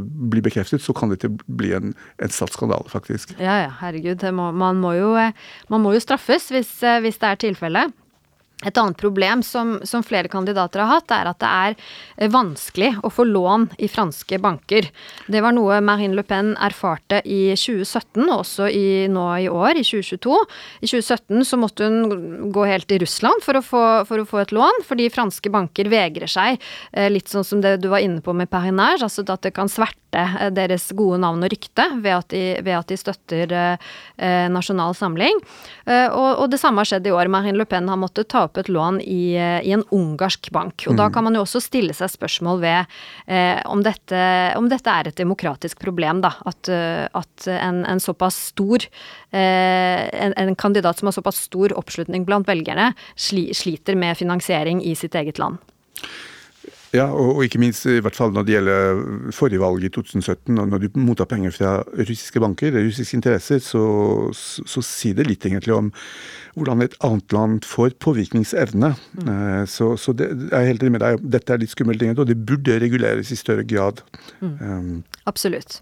blir 0.04 0.44
bekreftet, 0.44 0.84
så 0.84 0.92
kan 0.94 1.10
dette 1.10 1.30
bli 1.48 1.72
en, 1.74 1.96
en 2.22 2.30
statsskandale, 2.30 2.88
faktisk. 2.92 3.34
Ja, 3.40 3.64
ja, 3.64 3.72
herregud. 3.80 4.22
Må, 4.36 4.52
man, 4.52 4.78
må 4.78 4.94
jo, 4.94 5.10
man, 5.16 5.82
må 5.82 5.96
jo, 5.96 6.04
straffes 6.04 6.52
hvis, 6.52 6.78
hvis 7.02 7.18
det 7.18 7.32
er 7.32 7.42
tilfellet. 7.48 8.01
Et 8.66 8.78
annet 8.78 8.98
problem 8.98 9.42
som, 9.46 9.78
som, 9.88 10.04
flere 10.06 10.30
kandidater 10.30 10.82
har 10.82 10.98
hatt, 10.98 11.12
er 11.14 11.30
at 11.30 11.40
det 11.42 11.50
er 11.50 11.76
eh, 12.16 12.30
vanskelig 12.32 12.92
å 13.02 13.10
få 13.12 13.26
lån 13.28 13.68
i 13.82 13.88
franske 13.90 14.38
banker. 14.42 14.88
Det 15.26 15.42
var 15.42 15.54
noe 15.56 15.80
Marine 15.84 16.16
Le 16.18 16.24
Pen 16.26 16.52
erfarte 16.62 17.22
i 17.24 17.54
2017, 17.58 18.22
og 18.26 18.36
også 18.40 18.68
i, 18.70 18.86
nå 19.12 19.26
i 19.44 19.48
år, 19.50 19.80
i 19.80 19.86
2022. 19.86 20.38
I 20.82 20.90
2017 20.90 21.48
så 21.48 21.60
måtte 21.60 21.88
hun 21.88 22.52
gå 22.54 22.68
helt 22.68 22.88
til 22.90 23.02
Russland 23.02 23.42
for 23.44 23.58
å 23.58 23.64
få, 23.66 23.84
for 24.08 24.22
å 24.22 24.28
få 24.28 24.42
et 24.44 24.54
lån, 24.54 24.84
fordi 24.88 25.10
franske 25.12 25.52
banker 25.52 25.90
vegrer 25.92 26.30
seg, 26.30 26.62
eh, 26.92 27.10
litt 27.12 27.32
sånn 27.32 27.46
som 27.46 27.64
det 27.64 27.78
du 27.82 27.90
var 27.92 28.04
inne 28.04 28.22
på 28.22 28.34
med 28.36 28.50
Perinage, 28.52 29.02
altså 29.02 29.26
at 29.26 29.46
det 29.46 29.54
kan 29.56 29.70
sverte 29.70 30.01
eh, 30.18 30.38
deres 30.54 30.88
gode 30.96 31.20
navn 31.22 31.44
og 31.44 31.52
rykte 31.52 31.86
ved 32.02 32.16
at 32.16 32.28
de, 32.32 32.42
ved 32.62 32.78
at 32.78 32.92
de 32.92 32.98
støtter 33.00 33.54
eh, 33.56 34.46
Nasjonal 34.52 34.96
Samling. 34.98 35.40
Eh, 35.86 36.08
og, 36.08 36.42
og, 36.42 36.46
det 36.52 36.60
samme 36.62 36.82
har 36.82 36.90
skjedd 36.90 37.08
i 37.08 37.14
år. 37.14 37.30
Marine 37.32 37.58
Le 37.58 37.66
Pen 37.68 37.90
har 37.90 38.00
måttet 38.00 38.30
ta 38.32 38.44
opp 38.46 38.60
et 38.60 38.70
lån 38.72 39.00
i, 39.04 39.34
i 39.36 39.74
en 39.74 39.84
ungarsk 39.94 40.50
bank. 40.54 40.86
Og 40.86 40.96
mm. 40.96 41.00
da 41.00 41.08
kan 41.14 41.26
man 41.26 41.36
jo 41.38 41.44
også 41.44 41.62
stille 41.62 41.94
seg 41.96 42.12
spørsmål 42.12 42.62
ved 42.62 42.96
eh, 43.26 43.60
om, 43.70 43.82
dette, 43.84 44.22
om, 44.58 44.68
dette, 44.72 44.92
er 44.92 45.10
et 45.10 45.18
demokratisk 45.18 45.80
problem, 45.82 46.22
da. 46.24 46.34
At, 46.48 46.70
eh, 46.72 47.06
at 47.06 47.48
en, 47.52 47.82
en, 47.88 48.02
såpass 48.02 48.38
stor 48.52 48.82
eh, 48.82 50.02
en, 50.12 50.34
en, 50.36 50.54
kandidat 50.58 50.98
som 50.98 51.08
har 51.08 51.16
såpass 51.16 51.44
stor 51.48 51.74
oppslutning 51.78 52.26
blant 52.28 52.48
velgerne, 52.48 52.92
sli, 53.16 53.48
sliter 53.56 53.98
med 53.98 54.18
finansiering 54.18 54.82
i 54.84 54.94
sitt 54.98 55.16
eget 55.18 55.40
land. 55.42 55.60
Ja, 56.92 57.06
og, 57.08 57.38
og, 57.38 57.42
ikke 57.46 57.60
minst 57.62 57.86
i 57.88 58.00
hvert 58.04 58.16
fall 58.16 58.34
når 58.34 58.44
det 58.44 58.56
gjelder 58.56 59.02
forrige 59.32 59.62
valg 59.62 59.84
i 59.86 59.90
2017, 59.92 60.58
og 60.60 60.66
når 60.68 60.82
du 60.82 60.98
mottar 61.00 61.28
penger 61.30 61.54
fra 61.56 61.70
russiske 61.96 62.40
banker, 62.42 62.74
russiske 62.76 63.16
interesser, 63.16 63.62
så, 63.64 63.84
så, 64.36 64.64
så 64.68 64.84
sier 64.84 65.16
det 65.16 65.28
litt 65.30 65.46
egentlig 65.48 65.72
om 65.72 65.88
hvordan 66.52 66.84
et 66.84 66.96
annet 67.00 67.32
land 67.32 67.64
får 67.64 67.96
påvirkningsevne. 68.04 68.92
Mm. 69.22 69.30
Eh, 69.34 69.62
så, 69.72 69.94
så 69.96 70.12
det, 70.16 70.28
jeg 70.50 70.58
er 70.58 70.68
helt 70.68 70.84
enig 70.84 70.98
med 70.98 71.04
deg, 71.04 71.24
dette 71.38 71.54
er 71.54 71.62
litt 71.62 71.72
skummelt, 71.72 72.04
og 72.12 72.28
det 72.28 72.36
burde 72.36 72.76
reguleres 72.82 73.32
i 73.32 73.40
større 73.40 73.64
grad. 73.64 74.04
Mm. 74.44 74.52
Um, 74.60 75.24
Absolutt. 75.30 75.80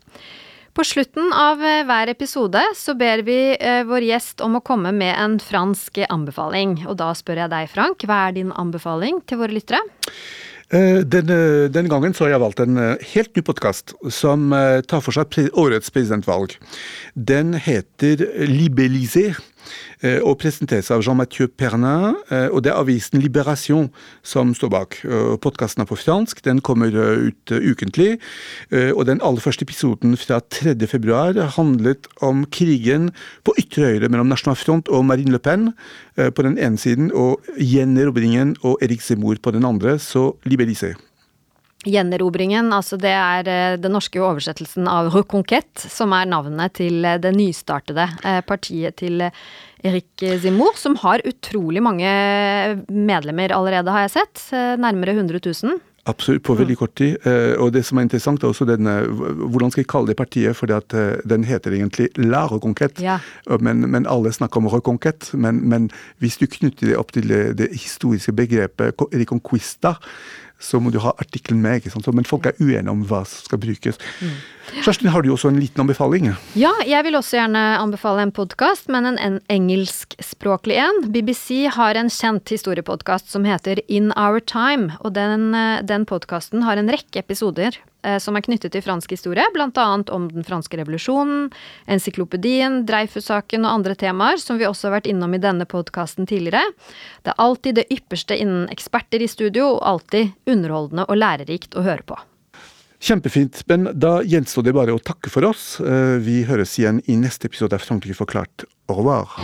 På 0.79 0.85
slutten 0.87 1.33
av 1.35 1.59
eh, 1.67 1.83
hver 1.89 2.13
episode 2.13 2.63
så 2.79 2.95
ber 2.95 3.25
vi 3.27 3.39
eh, 3.59 3.81
vår 3.89 4.07
gjest 4.07 4.45
om 4.47 4.61
å 4.61 4.63
komme 4.63 4.93
med 4.95 5.17
en 5.19 5.35
fransk 5.43 5.99
anbefaling. 6.07 6.85
Og 6.87 7.01
da 7.03 7.11
spør 7.19 7.43
jeg 7.43 7.53
deg, 7.57 7.73
Frank, 7.73 8.07
hva 8.07 8.29
er 8.29 8.39
din 8.39 8.55
anbefaling 8.55 9.19
til 9.27 9.43
våre 9.43 9.59
lyttere? 9.59 9.83
Eh, 10.71 11.01
denne, 11.03 11.67
denne, 11.75 11.91
gangen 11.91 12.15
så 12.15 12.25
har 12.29 12.37
jeg 12.37 12.43
valgt 12.45 12.61
en 12.63 12.79
eh, 12.79 13.07
helt 13.17 13.35
ny 13.35 13.43
podkast 13.43 13.97
som 14.15 14.53
eh, 14.55 14.79
tar 14.87 15.03
for 15.03 15.17
seg 15.17 15.51
årets 15.59 15.91
presidentvalg. 15.91 16.55
Den 17.15 17.57
heter 17.59 18.23
Libellisé 18.47 19.33
Eh, 19.33 19.60
og 20.25 20.39
presenteres 20.41 20.91
av 20.95 21.03
Jean-Mathieu 21.05 21.49
Pernin. 21.49 22.17
Eh, 22.31 22.49
og 22.49 22.63
det 22.65 22.73
er 22.73 22.81
avisen 22.81 23.21
Liberation 23.21 23.91
som 24.27 24.55
står 24.57 24.73
bak. 24.73 24.99
Podkasten 25.45 25.85
er 25.85 25.89
på 25.91 25.99
fransk, 25.99 26.43
den 26.47 26.63
kommer 26.65 26.95
eh, 26.95 27.29
ut 27.31 27.53
ukentlig. 27.53 28.19
Og 28.71 29.05
den 29.09 29.21
aller 29.25 29.43
første 29.43 29.67
episoden 29.67 30.17
fra 30.21 30.41
3. 30.41 30.75
februar 30.91 31.37
handlet 31.57 32.09
om 32.25 32.45
krigen 32.53 33.11
på 33.45 33.55
ytre 33.61 33.91
høyre 33.91 34.11
mellom 34.13 34.31
National 34.31 34.59
Front 34.59 34.89
og 34.89 35.05
Marine 35.09 35.35
Le 35.35 35.43
Pen 35.43 35.71
på 36.17 36.47
den 36.47 36.59
ene 36.61 36.81
siden, 36.81 37.11
og 37.13 37.45
gjenerobringen 37.59 38.57
og 38.63 38.81
Erik 38.85 39.05
Zemmour 39.05 39.41
på 39.43 39.55
den 39.57 39.67
andre, 39.67 39.99
så 39.99 40.31
Liberalisé. 40.49 40.95
Gjenerobringen, 41.89 42.73
altså 42.77 42.99
det 43.01 43.13
er 43.17 43.79
den 43.81 43.95
norske 43.97 44.21
oversettelsen 44.21 44.89
av 44.91 45.09
Reconquête, 45.15 45.81
som 45.89 46.13
er 46.13 46.29
navnet 46.29 46.75
til 46.77 47.07
det 47.23 47.33
nystartede 47.33 48.05
partiet 48.45 48.99
til 49.01 49.25
Erik 49.81 50.25
Zimmour, 50.43 50.77
som 50.77 50.99
har 51.01 51.25
utrolig 51.25 51.83
mange 51.83 52.11
medlemmer 52.89 53.55
allerede, 53.57 53.93
har 53.95 54.07
jeg 54.07 54.19
sett. 54.19 54.43
Eh, 54.53 54.75
nærmere 54.81 55.17
100 55.17 55.41
000. 55.41 55.81
Absolutt, 56.09 56.43
på 56.43 56.57
veldig 56.57 56.77
kort 56.81 56.95
tid. 56.97 57.17
Eh, 57.29 57.55
og 57.61 57.75
det 57.75 57.83
som 57.87 57.99
er 58.01 58.07
interessant, 58.07 58.43
er 58.43 58.49
også 58.49 58.67
denne 58.69 58.95
Hvordan 59.53 59.71
skal 59.71 59.83
jeg 59.83 59.91
kalle 59.93 60.11
det 60.11 60.17
partiet? 60.17 60.57
For 60.57 60.73
eh, 60.73 61.17
den 61.29 61.45
heter 61.45 61.77
egentlig 61.77 62.09
La 62.17 62.47
Reconquête, 62.49 63.03
ja. 63.05 63.19
men, 63.61 63.85
men, 63.91 64.07
alle 64.09 64.33
snakker 64.33 64.61
om 64.61 64.69
Reconquête. 64.73 65.37
Men, 65.37 65.61
men, 65.69 65.91
hvis 66.19 66.41
du 66.41 66.47
knytter 66.47 66.93
det 66.93 66.97
opp 66.97 67.13
til 67.13 67.29
det, 67.29 67.59
det 67.59 67.73
historiske 67.73 68.33
begrepet 68.33 69.05
Reconquista, 69.13 69.97
så 70.61 70.81
må 70.83 70.93
du 70.93 71.01
ha 71.03 71.15
artikkelen 71.19 71.63
med. 71.65 71.81
ikke 71.81 71.93
sant? 71.95 72.09
Men 72.15 72.29
folk 72.29 72.47
er 72.47 72.59
uenige 72.61 72.93
om 72.93 73.03
hva 73.09 73.25
som 73.29 73.49
skal 73.49 73.61
brukes. 73.63 73.99
Mm. 74.21 74.35
Kjerstin, 74.85 75.11
har 75.11 75.25
du 75.25 75.33
også 75.33 75.51
en 75.51 75.59
liten 75.59 75.83
anbefaling? 75.83 76.29
Ja, 76.59 76.71
jeg 76.87 77.03
vil 77.07 77.19
også 77.19 77.41
gjerne 77.41 77.63
anbefale 77.81 78.23
en 78.23 78.35
podkast, 78.35 78.91
men 78.93 79.09
en 79.11 79.41
engelskspråklig 79.51 80.79
en. 80.79 81.03
BBC 81.11 81.65
har 81.75 81.99
en 81.99 82.13
kjent 82.13 82.53
historiepodkast 82.53 83.33
som 83.33 83.49
heter 83.49 83.83
In 83.89 84.13
Our 84.15 84.39
Time, 84.45 84.95
og 85.01 85.17
den, 85.17 85.55
eh, 85.55 85.83
den 85.83 86.07
podkasten 86.07 86.63
har 86.69 86.79
en 86.79 86.93
rekke 86.93 87.25
episoder 87.25 87.81
som 88.23 88.37
er 88.37 88.45
knyttet 88.47 88.73
til 88.75 88.85
fransk 88.85 89.13
historie, 89.13 89.45
bl.a. 89.55 89.87
om 90.15 90.29
den 90.33 90.47
franske 90.47 90.79
revolusjonen, 90.81 91.51
encyklopedien, 91.91 92.83
Dreyfus-saken 92.89 93.67
og 93.67 93.81
andre 93.81 93.97
temaer, 93.99 94.41
som 94.41 94.61
vi 94.61 94.69
også 94.69 94.89
har 94.89 94.99
vært 94.99 95.11
innom 95.11 95.37
i 95.37 95.43
denne 95.43 95.67
podkasten 95.69 96.29
tidligere. 96.31 96.65
Det 97.25 97.35
er 97.35 97.45
alltid 97.45 97.81
det 97.81 97.89
ypperste 97.93 98.39
innen 98.41 98.69
eksperter 98.73 99.23
i 99.23 99.31
studio, 99.31 99.77
og 99.77 99.87
alltid 99.95 100.35
underholdende 100.51 101.07
og 101.09 101.21
lærerikt 101.21 101.77
å 101.77 101.85
høre 101.87 102.07
på. 102.07 102.19
Kjempefint, 103.01 103.63
men 103.71 103.89
da 103.97 104.19
gjenstår 104.21 104.67
det 104.67 104.75
bare 104.77 104.93
å 104.93 105.01
takke 105.01 105.33
for 105.33 105.47
oss. 105.49 105.79
Eh, 105.81 106.19
vi 106.21 106.43
høres 106.45 106.77
igjen 106.77 107.01
i 107.09 107.17
neste 107.17 107.49
episode 107.49 107.79
av 107.79 107.85
Frankrike 107.87 108.19
forklart. 108.19 108.67
Au 108.93 108.99
revoir. 109.01 109.39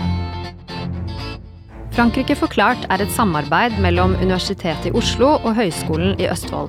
Frankrike 1.96 2.36
forklart 2.36 2.84
er 2.92 3.00
et 3.00 3.14
samarbeid 3.16 3.78
mellom 3.80 4.18
Universitetet 4.20 4.90
i 4.90 4.96
Oslo 5.00 5.38
og 5.38 5.54
Høgskolen 5.56 6.18
i 6.20 6.28
Østfold. 6.28 6.68